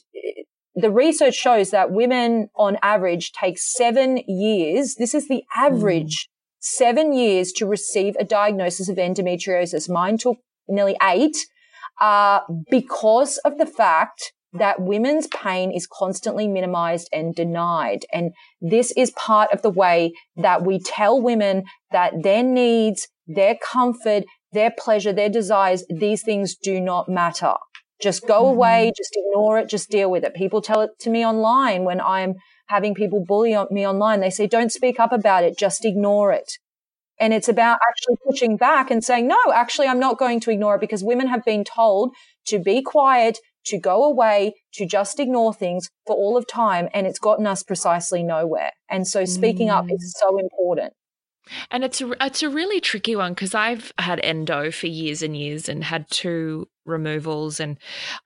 [0.75, 4.95] the research shows that women on average take seven years.
[4.95, 6.13] This is the average.
[6.13, 6.33] Mm.
[6.59, 9.89] Seven years to receive a diagnosis of endometriosis.
[9.89, 10.37] Mine took
[10.67, 11.37] nearly eight,
[11.99, 12.39] uh,
[12.69, 18.05] because of the fact that women's pain is constantly minimized and denied.
[18.13, 18.31] And
[18.61, 24.23] this is part of the way that we tell women that their needs, their comfort,
[24.53, 27.53] their pleasure, their desires, these things do not matter.
[28.01, 28.55] Just go mm-hmm.
[28.55, 30.33] away, just ignore it, just deal with it.
[30.33, 32.35] People tell it to me online when I'm
[32.67, 34.19] having people bully me online.
[34.19, 36.53] They say, don't speak up about it, just ignore it.
[37.19, 40.75] And it's about actually pushing back and saying, no, actually, I'm not going to ignore
[40.75, 42.13] it because women have been told
[42.45, 46.89] to be quiet, to go away, to just ignore things for all of time.
[46.93, 48.71] And it's gotten us precisely nowhere.
[48.89, 49.77] And so speaking mm.
[49.77, 50.93] up is so important.
[51.71, 55.35] And it's a, it's a really tricky one because I've had endo for years and
[55.35, 57.77] years and had two removals and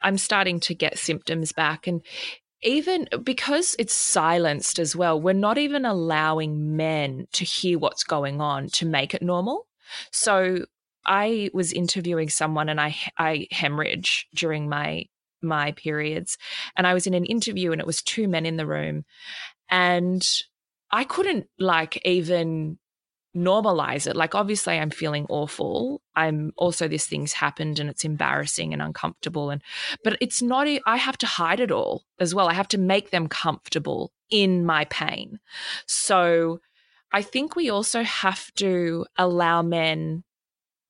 [0.01, 2.01] I'm starting to get symptoms back and
[2.63, 8.39] even because it's silenced as well, we're not even allowing men to hear what's going
[8.39, 9.67] on to make it normal.
[10.11, 10.65] So
[11.05, 15.05] I was interviewing someone and I I hemorrhage during my
[15.41, 16.37] my periods
[16.75, 19.05] and I was in an interview and it was two men in the room
[19.69, 20.27] and
[20.91, 22.77] I couldn't like even
[23.35, 24.15] normalize it.
[24.15, 26.01] Like, obviously, I'm feeling awful.
[26.15, 29.49] I'm also, this thing's happened and it's embarrassing and uncomfortable.
[29.49, 29.61] And,
[30.03, 32.49] but it's not, I have to hide it all as well.
[32.49, 35.39] I have to make them comfortable in my pain.
[35.85, 36.59] So
[37.11, 40.23] I think we also have to allow men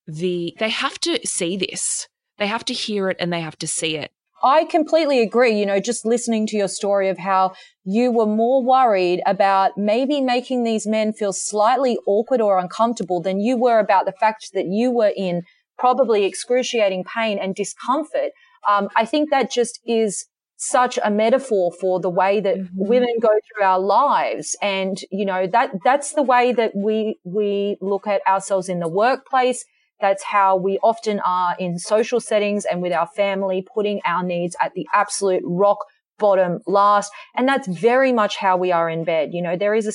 [0.08, 2.08] the, they have to see this.
[2.38, 4.12] They have to hear it and they have to see it.
[4.44, 5.58] I completely agree.
[5.58, 10.22] You know, just listening to your story of how you were more worried about maybe
[10.22, 14.66] making these men feel slightly awkward or uncomfortable than you were about the fact that
[14.66, 15.44] you were in
[15.78, 18.32] probably excruciating pain and discomfort.
[18.68, 20.28] Um, I think that just is
[20.58, 22.88] such a metaphor for the way that mm-hmm.
[22.88, 24.56] women go through our lives.
[24.62, 28.88] And, you know, that, that's the way that we, we look at ourselves in the
[28.88, 29.66] workplace
[30.02, 34.56] that's how we often are in social settings and with our family, putting our needs
[34.62, 35.78] at the absolute rock
[36.20, 37.12] bottom last.
[37.36, 39.30] And that's very much how we are in bed.
[39.34, 39.94] You know, there is a,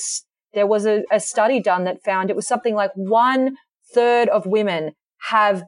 [0.55, 3.55] there was a, a study done that found it was something like one
[3.93, 4.91] third of women
[5.29, 5.63] have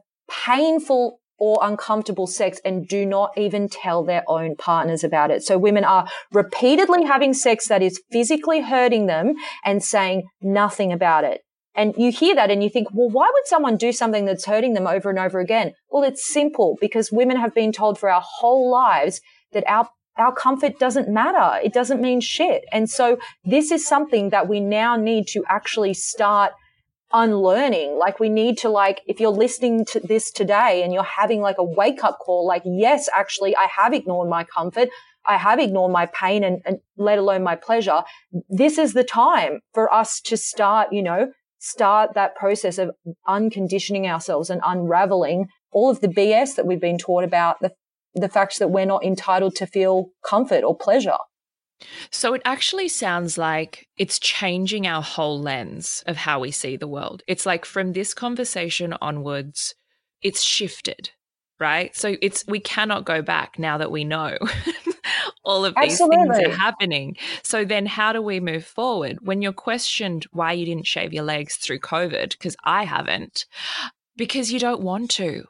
[0.46, 5.42] painful or uncomfortable sex and do not even tell their own partners about it.
[5.42, 9.34] So women are repeatedly having sex that is physically hurting them
[9.64, 11.40] and saying nothing about it.
[11.80, 14.74] And you hear that and you think, well, why would someone do something that's hurting
[14.74, 15.72] them over and over again?
[15.88, 19.22] Well, it's simple because women have been told for our whole lives
[19.52, 21.58] that our our comfort doesn't matter.
[21.64, 22.64] It doesn't mean shit.
[22.70, 26.52] And so this is something that we now need to actually start
[27.14, 27.96] unlearning.
[27.96, 31.56] Like we need to like, if you're listening to this today and you're having like
[31.56, 34.90] a wake up call, like, yes, actually, I have ignored my comfort.
[35.24, 38.02] I have ignored my pain and, and let alone my pleasure.
[38.50, 42.90] This is the time for us to start, you know, start that process of
[43.28, 47.72] unconditioning ourselves and unraveling all of the BS that we've been taught about the,
[48.14, 51.18] the fact that we're not entitled to feel comfort or pleasure.
[52.10, 56.88] So it actually sounds like it's changing our whole lens of how we see the
[56.88, 57.22] world.
[57.26, 59.74] It's like from this conversation onwards,
[60.22, 61.10] it's shifted,
[61.58, 61.94] right?
[61.94, 64.36] So it's we cannot go back now that we know
[65.44, 66.36] all of these Absolutely.
[66.36, 67.16] things are happening.
[67.42, 69.18] So then how do we move forward?
[69.22, 73.46] When you're questioned why you didn't shave your legs through COVID, because I haven't,
[74.16, 75.44] because you don't want to.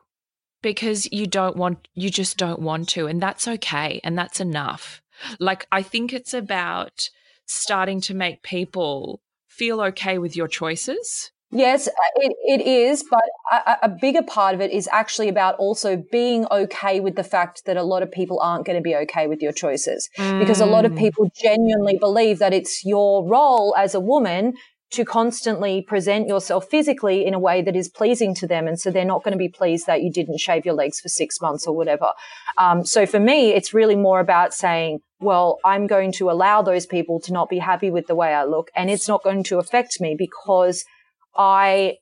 [0.62, 3.06] Because you don't want, you just don't want to.
[3.06, 4.00] And that's okay.
[4.04, 5.00] And that's enough.
[5.38, 7.08] Like, I think it's about
[7.46, 13.24] starting to make people feel okay with your choices Yes, uh, it, it is, but
[13.50, 17.64] a, a, bigger part of it is actually about also being okay with the fact
[17.66, 20.08] that a lot of people aren't going to be okay with your choices.
[20.16, 20.38] Mm.
[20.38, 20.98] Because a lot of mm.
[20.98, 24.54] people genuinely believe that it's your role as a woman
[24.92, 28.68] to constantly present yourself physically in a way that is pleasing to them.
[28.68, 31.08] And so they're not going to be pleased that you didn't shave your legs for
[31.08, 32.12] six months or whatever.
[32.58, 36.86] Um, so for me, it's really more about saying, well, I'm going to allow those
[36.86, 39.58] people to not be happy with the way I look and it's not going to
[39.58, 40.84] affect me because–
[41.36, 41.96] I,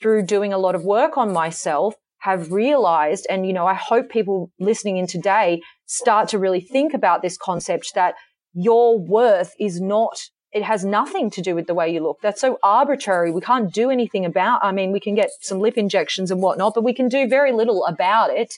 [0.00, 4.08] through doing a lot of work on myself, have realized, and you know, I hope
[4.08, 8.14] people listening in today start to really think about this concept that
[8.54, 10.20] your worth is not,
[10.52, 12.18] it has nothing to do with the way you look.
[12.22, 13.32] That's so arbitrary.
[13.32, 16.74] We can't do anything about, I mean, we can get some lip injections and whatnot,
[16.74, 18.54] but we can do very little about it.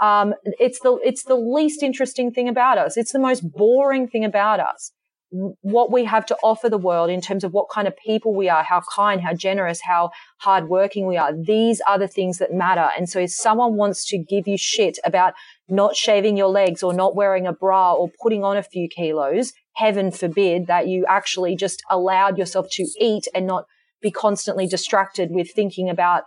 [0.00, 2.96] Um, it's the, it's the least interesting thing about us.
[2.96, 4.92] It's the most boring thing about us
[5.30, 8.48] what we have to offer the world in terms of what kind of people we
[8.48, 11.32] are, how kind, how generous, how hardworking we are.
[11.34, 12.88] These are the things that matter.
[12.96, 15.34] And so if someone wants to give you shit about
[15.68, 19.52] not shaving your legs or not wearing a bra or putting on a few kilos,
[19.74, 23.66] heaven forbid that you actually just allowed yourself to eat and not
[24.00, 26.22] be constantly distracted with thinking about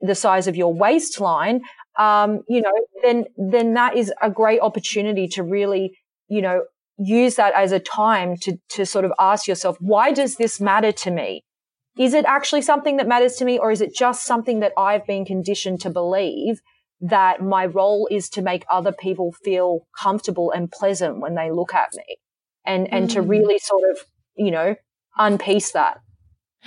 [0.00, 1.60] the size of your waistline.
[1.98, 5.98] um, you know, then, then that is a great opportunity to really,
[6.28, 6.62] you know,
[6.98, 10.92] use that as a time to, to sort of ask yourself, why does this matter
[10.92, 11.44] to me?
[11.98, 15.06] Is it actually something that matters to me or is it just something that I've
[15.06, 16.60] been conditioned to believe
[17.00, 21.74] that my role is to make other people feel comfortable and pleasant when they look
[21.74, 22.18] at me
[22.64, 23.12] and, and mm.
[23.12, 23.98] to really sort of,
[24.34, 24.74] you know,
[25.16, 25.98] unpiece that.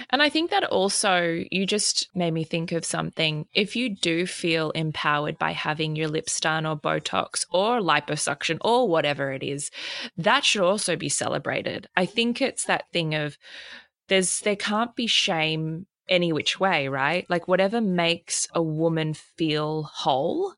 [0.09, 3.45] And I think that also you just made me think of something.
[3.53, 8.87] If you do feel empowered by having your lips done or Botox or liposuction or
[8.87, 9.71] whatever it is,
[10.17, 11.87] that should also be celebrated.
[11.95, 13.37] I think it's that thing of
[14.07, 17.25] there's there can't be shame any which way, right?
[17.29, 20.55] Like whatever makes a woman feel whole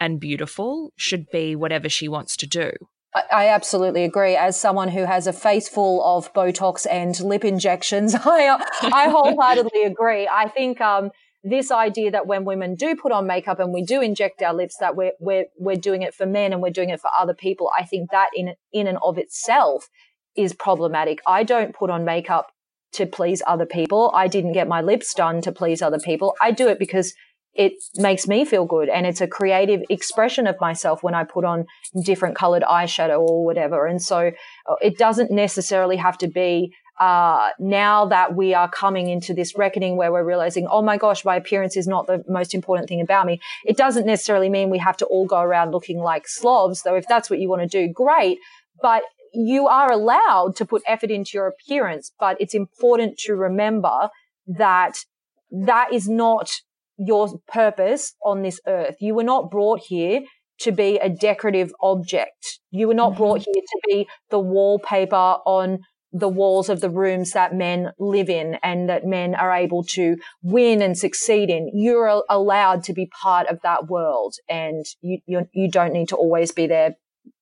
[0.00, 2.72] and beautiful should be whatever she wants to do.
[3.14, 4.36] I absolutely agree.
[4.36, 9.84] As someone who has a face full of Botox and lip injections, I I wholeheartedly
[9.84, 10.28] agree.
[10.30, 11.10] I think um,
[11.42, 14.76] this idea that when women do put on makeup and we do inject our lips,
[14.80, 17.70] that we're we're we're doing it for men and we're doing it for other people.
[17.76, 19.88] I think that in in and of itself
[20.36, 21.20] is problematic.
[21.26, 22.52] I don't put on makeup
[22.92, 24.10] to please other people.
[24.14, 26.34] I didn't get my lips done to please other people.
[26.40, 27.14] I do it because
[27.54, 31.44] it makes me feel good and it's a creative expression of myself when I put
[31.44, 31.66] on
[32.04, 33.86] different colored eyeshadow or whatever.
[33.86, 34.30] And so
[34.68, 39.56] uh, it doesn't necessarily have to be uh, now that we are coming into this
[39.56, 43.00] reckoning where we're realizing, oh my gosh, my appearance is not the most important thing
[43.00, 43.40] about me.
[43.64, 47.06] It doesn't necessarily mean we have to all go around looking like slobs, though if
[47.06, 48.38] that's what you want to do, great.
[48.82, 54.10] But you are allowed to put effort into your appearance, but it's important to remember
[54.46, 55.04] that
[55.50, 56.50] that is not
[56.98, 58.96] your purpose on this earth.
[59.00, 60.22] You were not brought here
[60.60, 62.58] to be a decorative object.
[62.70, 63.18] You were not mm-hmm.
[63.18, 65.80] brought here to be the wallpaper on
[66.10, 70.16] the walls of the rooms that men live in and that men are able to
[70.42, 71.70] win and succeed in.
[71.74, 76.16] You're allowed to be part of that world and you, you, you don't need to
[76.16, 76.96] always be there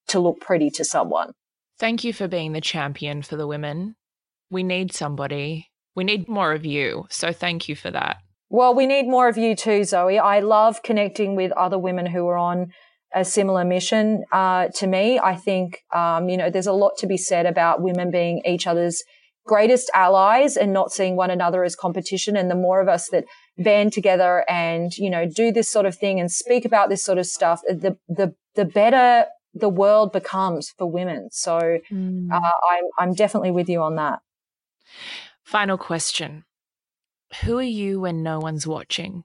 [0.08, 1.32] to look pretty to someone.
[1.78, 3.94] Thank you for being the champion for the women.
[4.50, 5.68] We need somebody.
[5.94, 7.06] We need more of you.
[7.08, 8.16] So thank you for that.
[8.48, 10.18] Well, we need more of you too, Zoe.
[10.18, 12.72] I love connecting with other women who are on
[13.14, 15.18] a similar mission uh, to me.
[15.18, 18.66] I think, um, you know, there's a lot to be said about women being each
[18.66, 19.02] other's
[19.46, 22.36] greatest allies and not seeing one another as competition.
[22.36, 23.24] And the more of us that
[23.58, 27.18] band together and, you know, do this sort of thing and speak about this sort
[27.18, 31.28] of stuff, the, the, the better the world becomes for women.
[31.32, 32.30] So mm.
[32.30, 34.18] uh, I'm, I'm definitely with you on that.
[35.44, 36.44] Final question
[37.42, 39.24] who are you when no one's watching?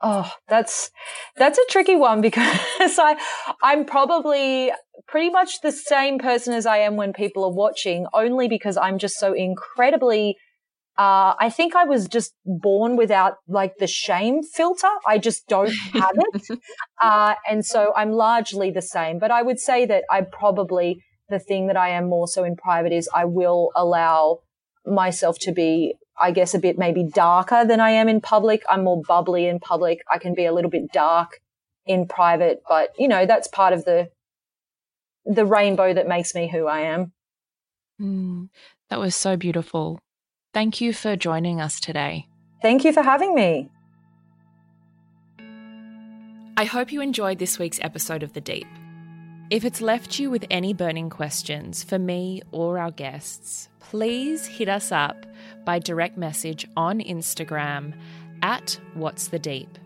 [0.00, 0.90] Oh, that's
[1.36, 3.16] that's a tricky one because I
[3.62, 4.72] I'm probably
[5.06, 8.98] pretty much the same person as I am when people are watching, only because I'm
[8.98, 10.36] just so incredibly
[10.98, 14.90] uh, I think I was just born without like the shame filter.
[15.06, 16.58] I just don't have it.
[17.02, 21.38] uh, and so I'm largely the same, but I would say that I probably, the
[21.38, 24.40] thing that I am more so in private is I will allow
[24.84, 28.62] myself to be I guess, a bit maybe darker than I am in public.
[28.68, 30.00] I'm more bubbly in public.
[30.12, 31.40] I can be a little bit dark
[31.86, 34.10] in private, but you know, that's part of the,
[35.24, 37.12] the rainbow that makes me who I am.
[38.00, 38.48] Mm,
[38.90, 39.98] that was so beautiful.
[40.54, 42.26] Thank you for joining us today.
[42.62, 43.70] Thank you for having me.
[46.56, 48.66] I hope you enjoyed this week's episode of The Deep.
[49.50, 54.68] If it's left you with any burning questions for me or our guests, please hit
[54.68, 55.24] us up
[55.68, 57.92] by direct message on Instagram
[58.40, 59.76] at What's the Deep.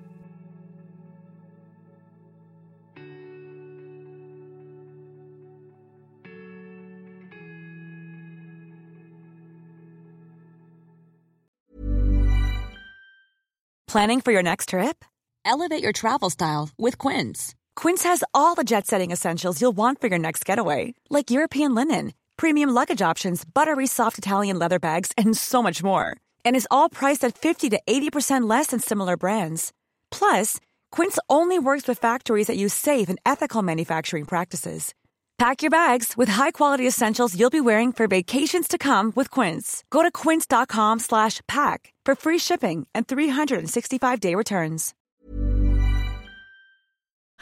[13.88, 15.04] Planning for your next trip?
[15.44, 17.56] Elevate your travel style with Quince.
[17.74, 21.74] Quince has all the jet setting essentials you'll want for your next getaway, like European
[21.74, 22.12] linen
[22.42, 26.16] premium luggage options, buttery soft Italian leather bags, and so much more.
[26.44, 29.72] And is all priced at 50 to 80% less than similar brands.
[30.10, 30.58] Plus,
[30.90, 34.92] Quince only works with factories that use safe and ethical manufacturing practices.
[35.38, 39.84] Pack your bags with high-quality essentials you'll be wearing for vacations to come with Quince.
[39.90, 44.94] Go to quince.com/pack for free shipping and 365-day returns.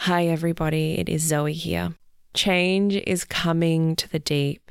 [0.06, 1.94] Hi everybody, it is Zoe here.
[2.34, 4.70] Change is coming to the deep.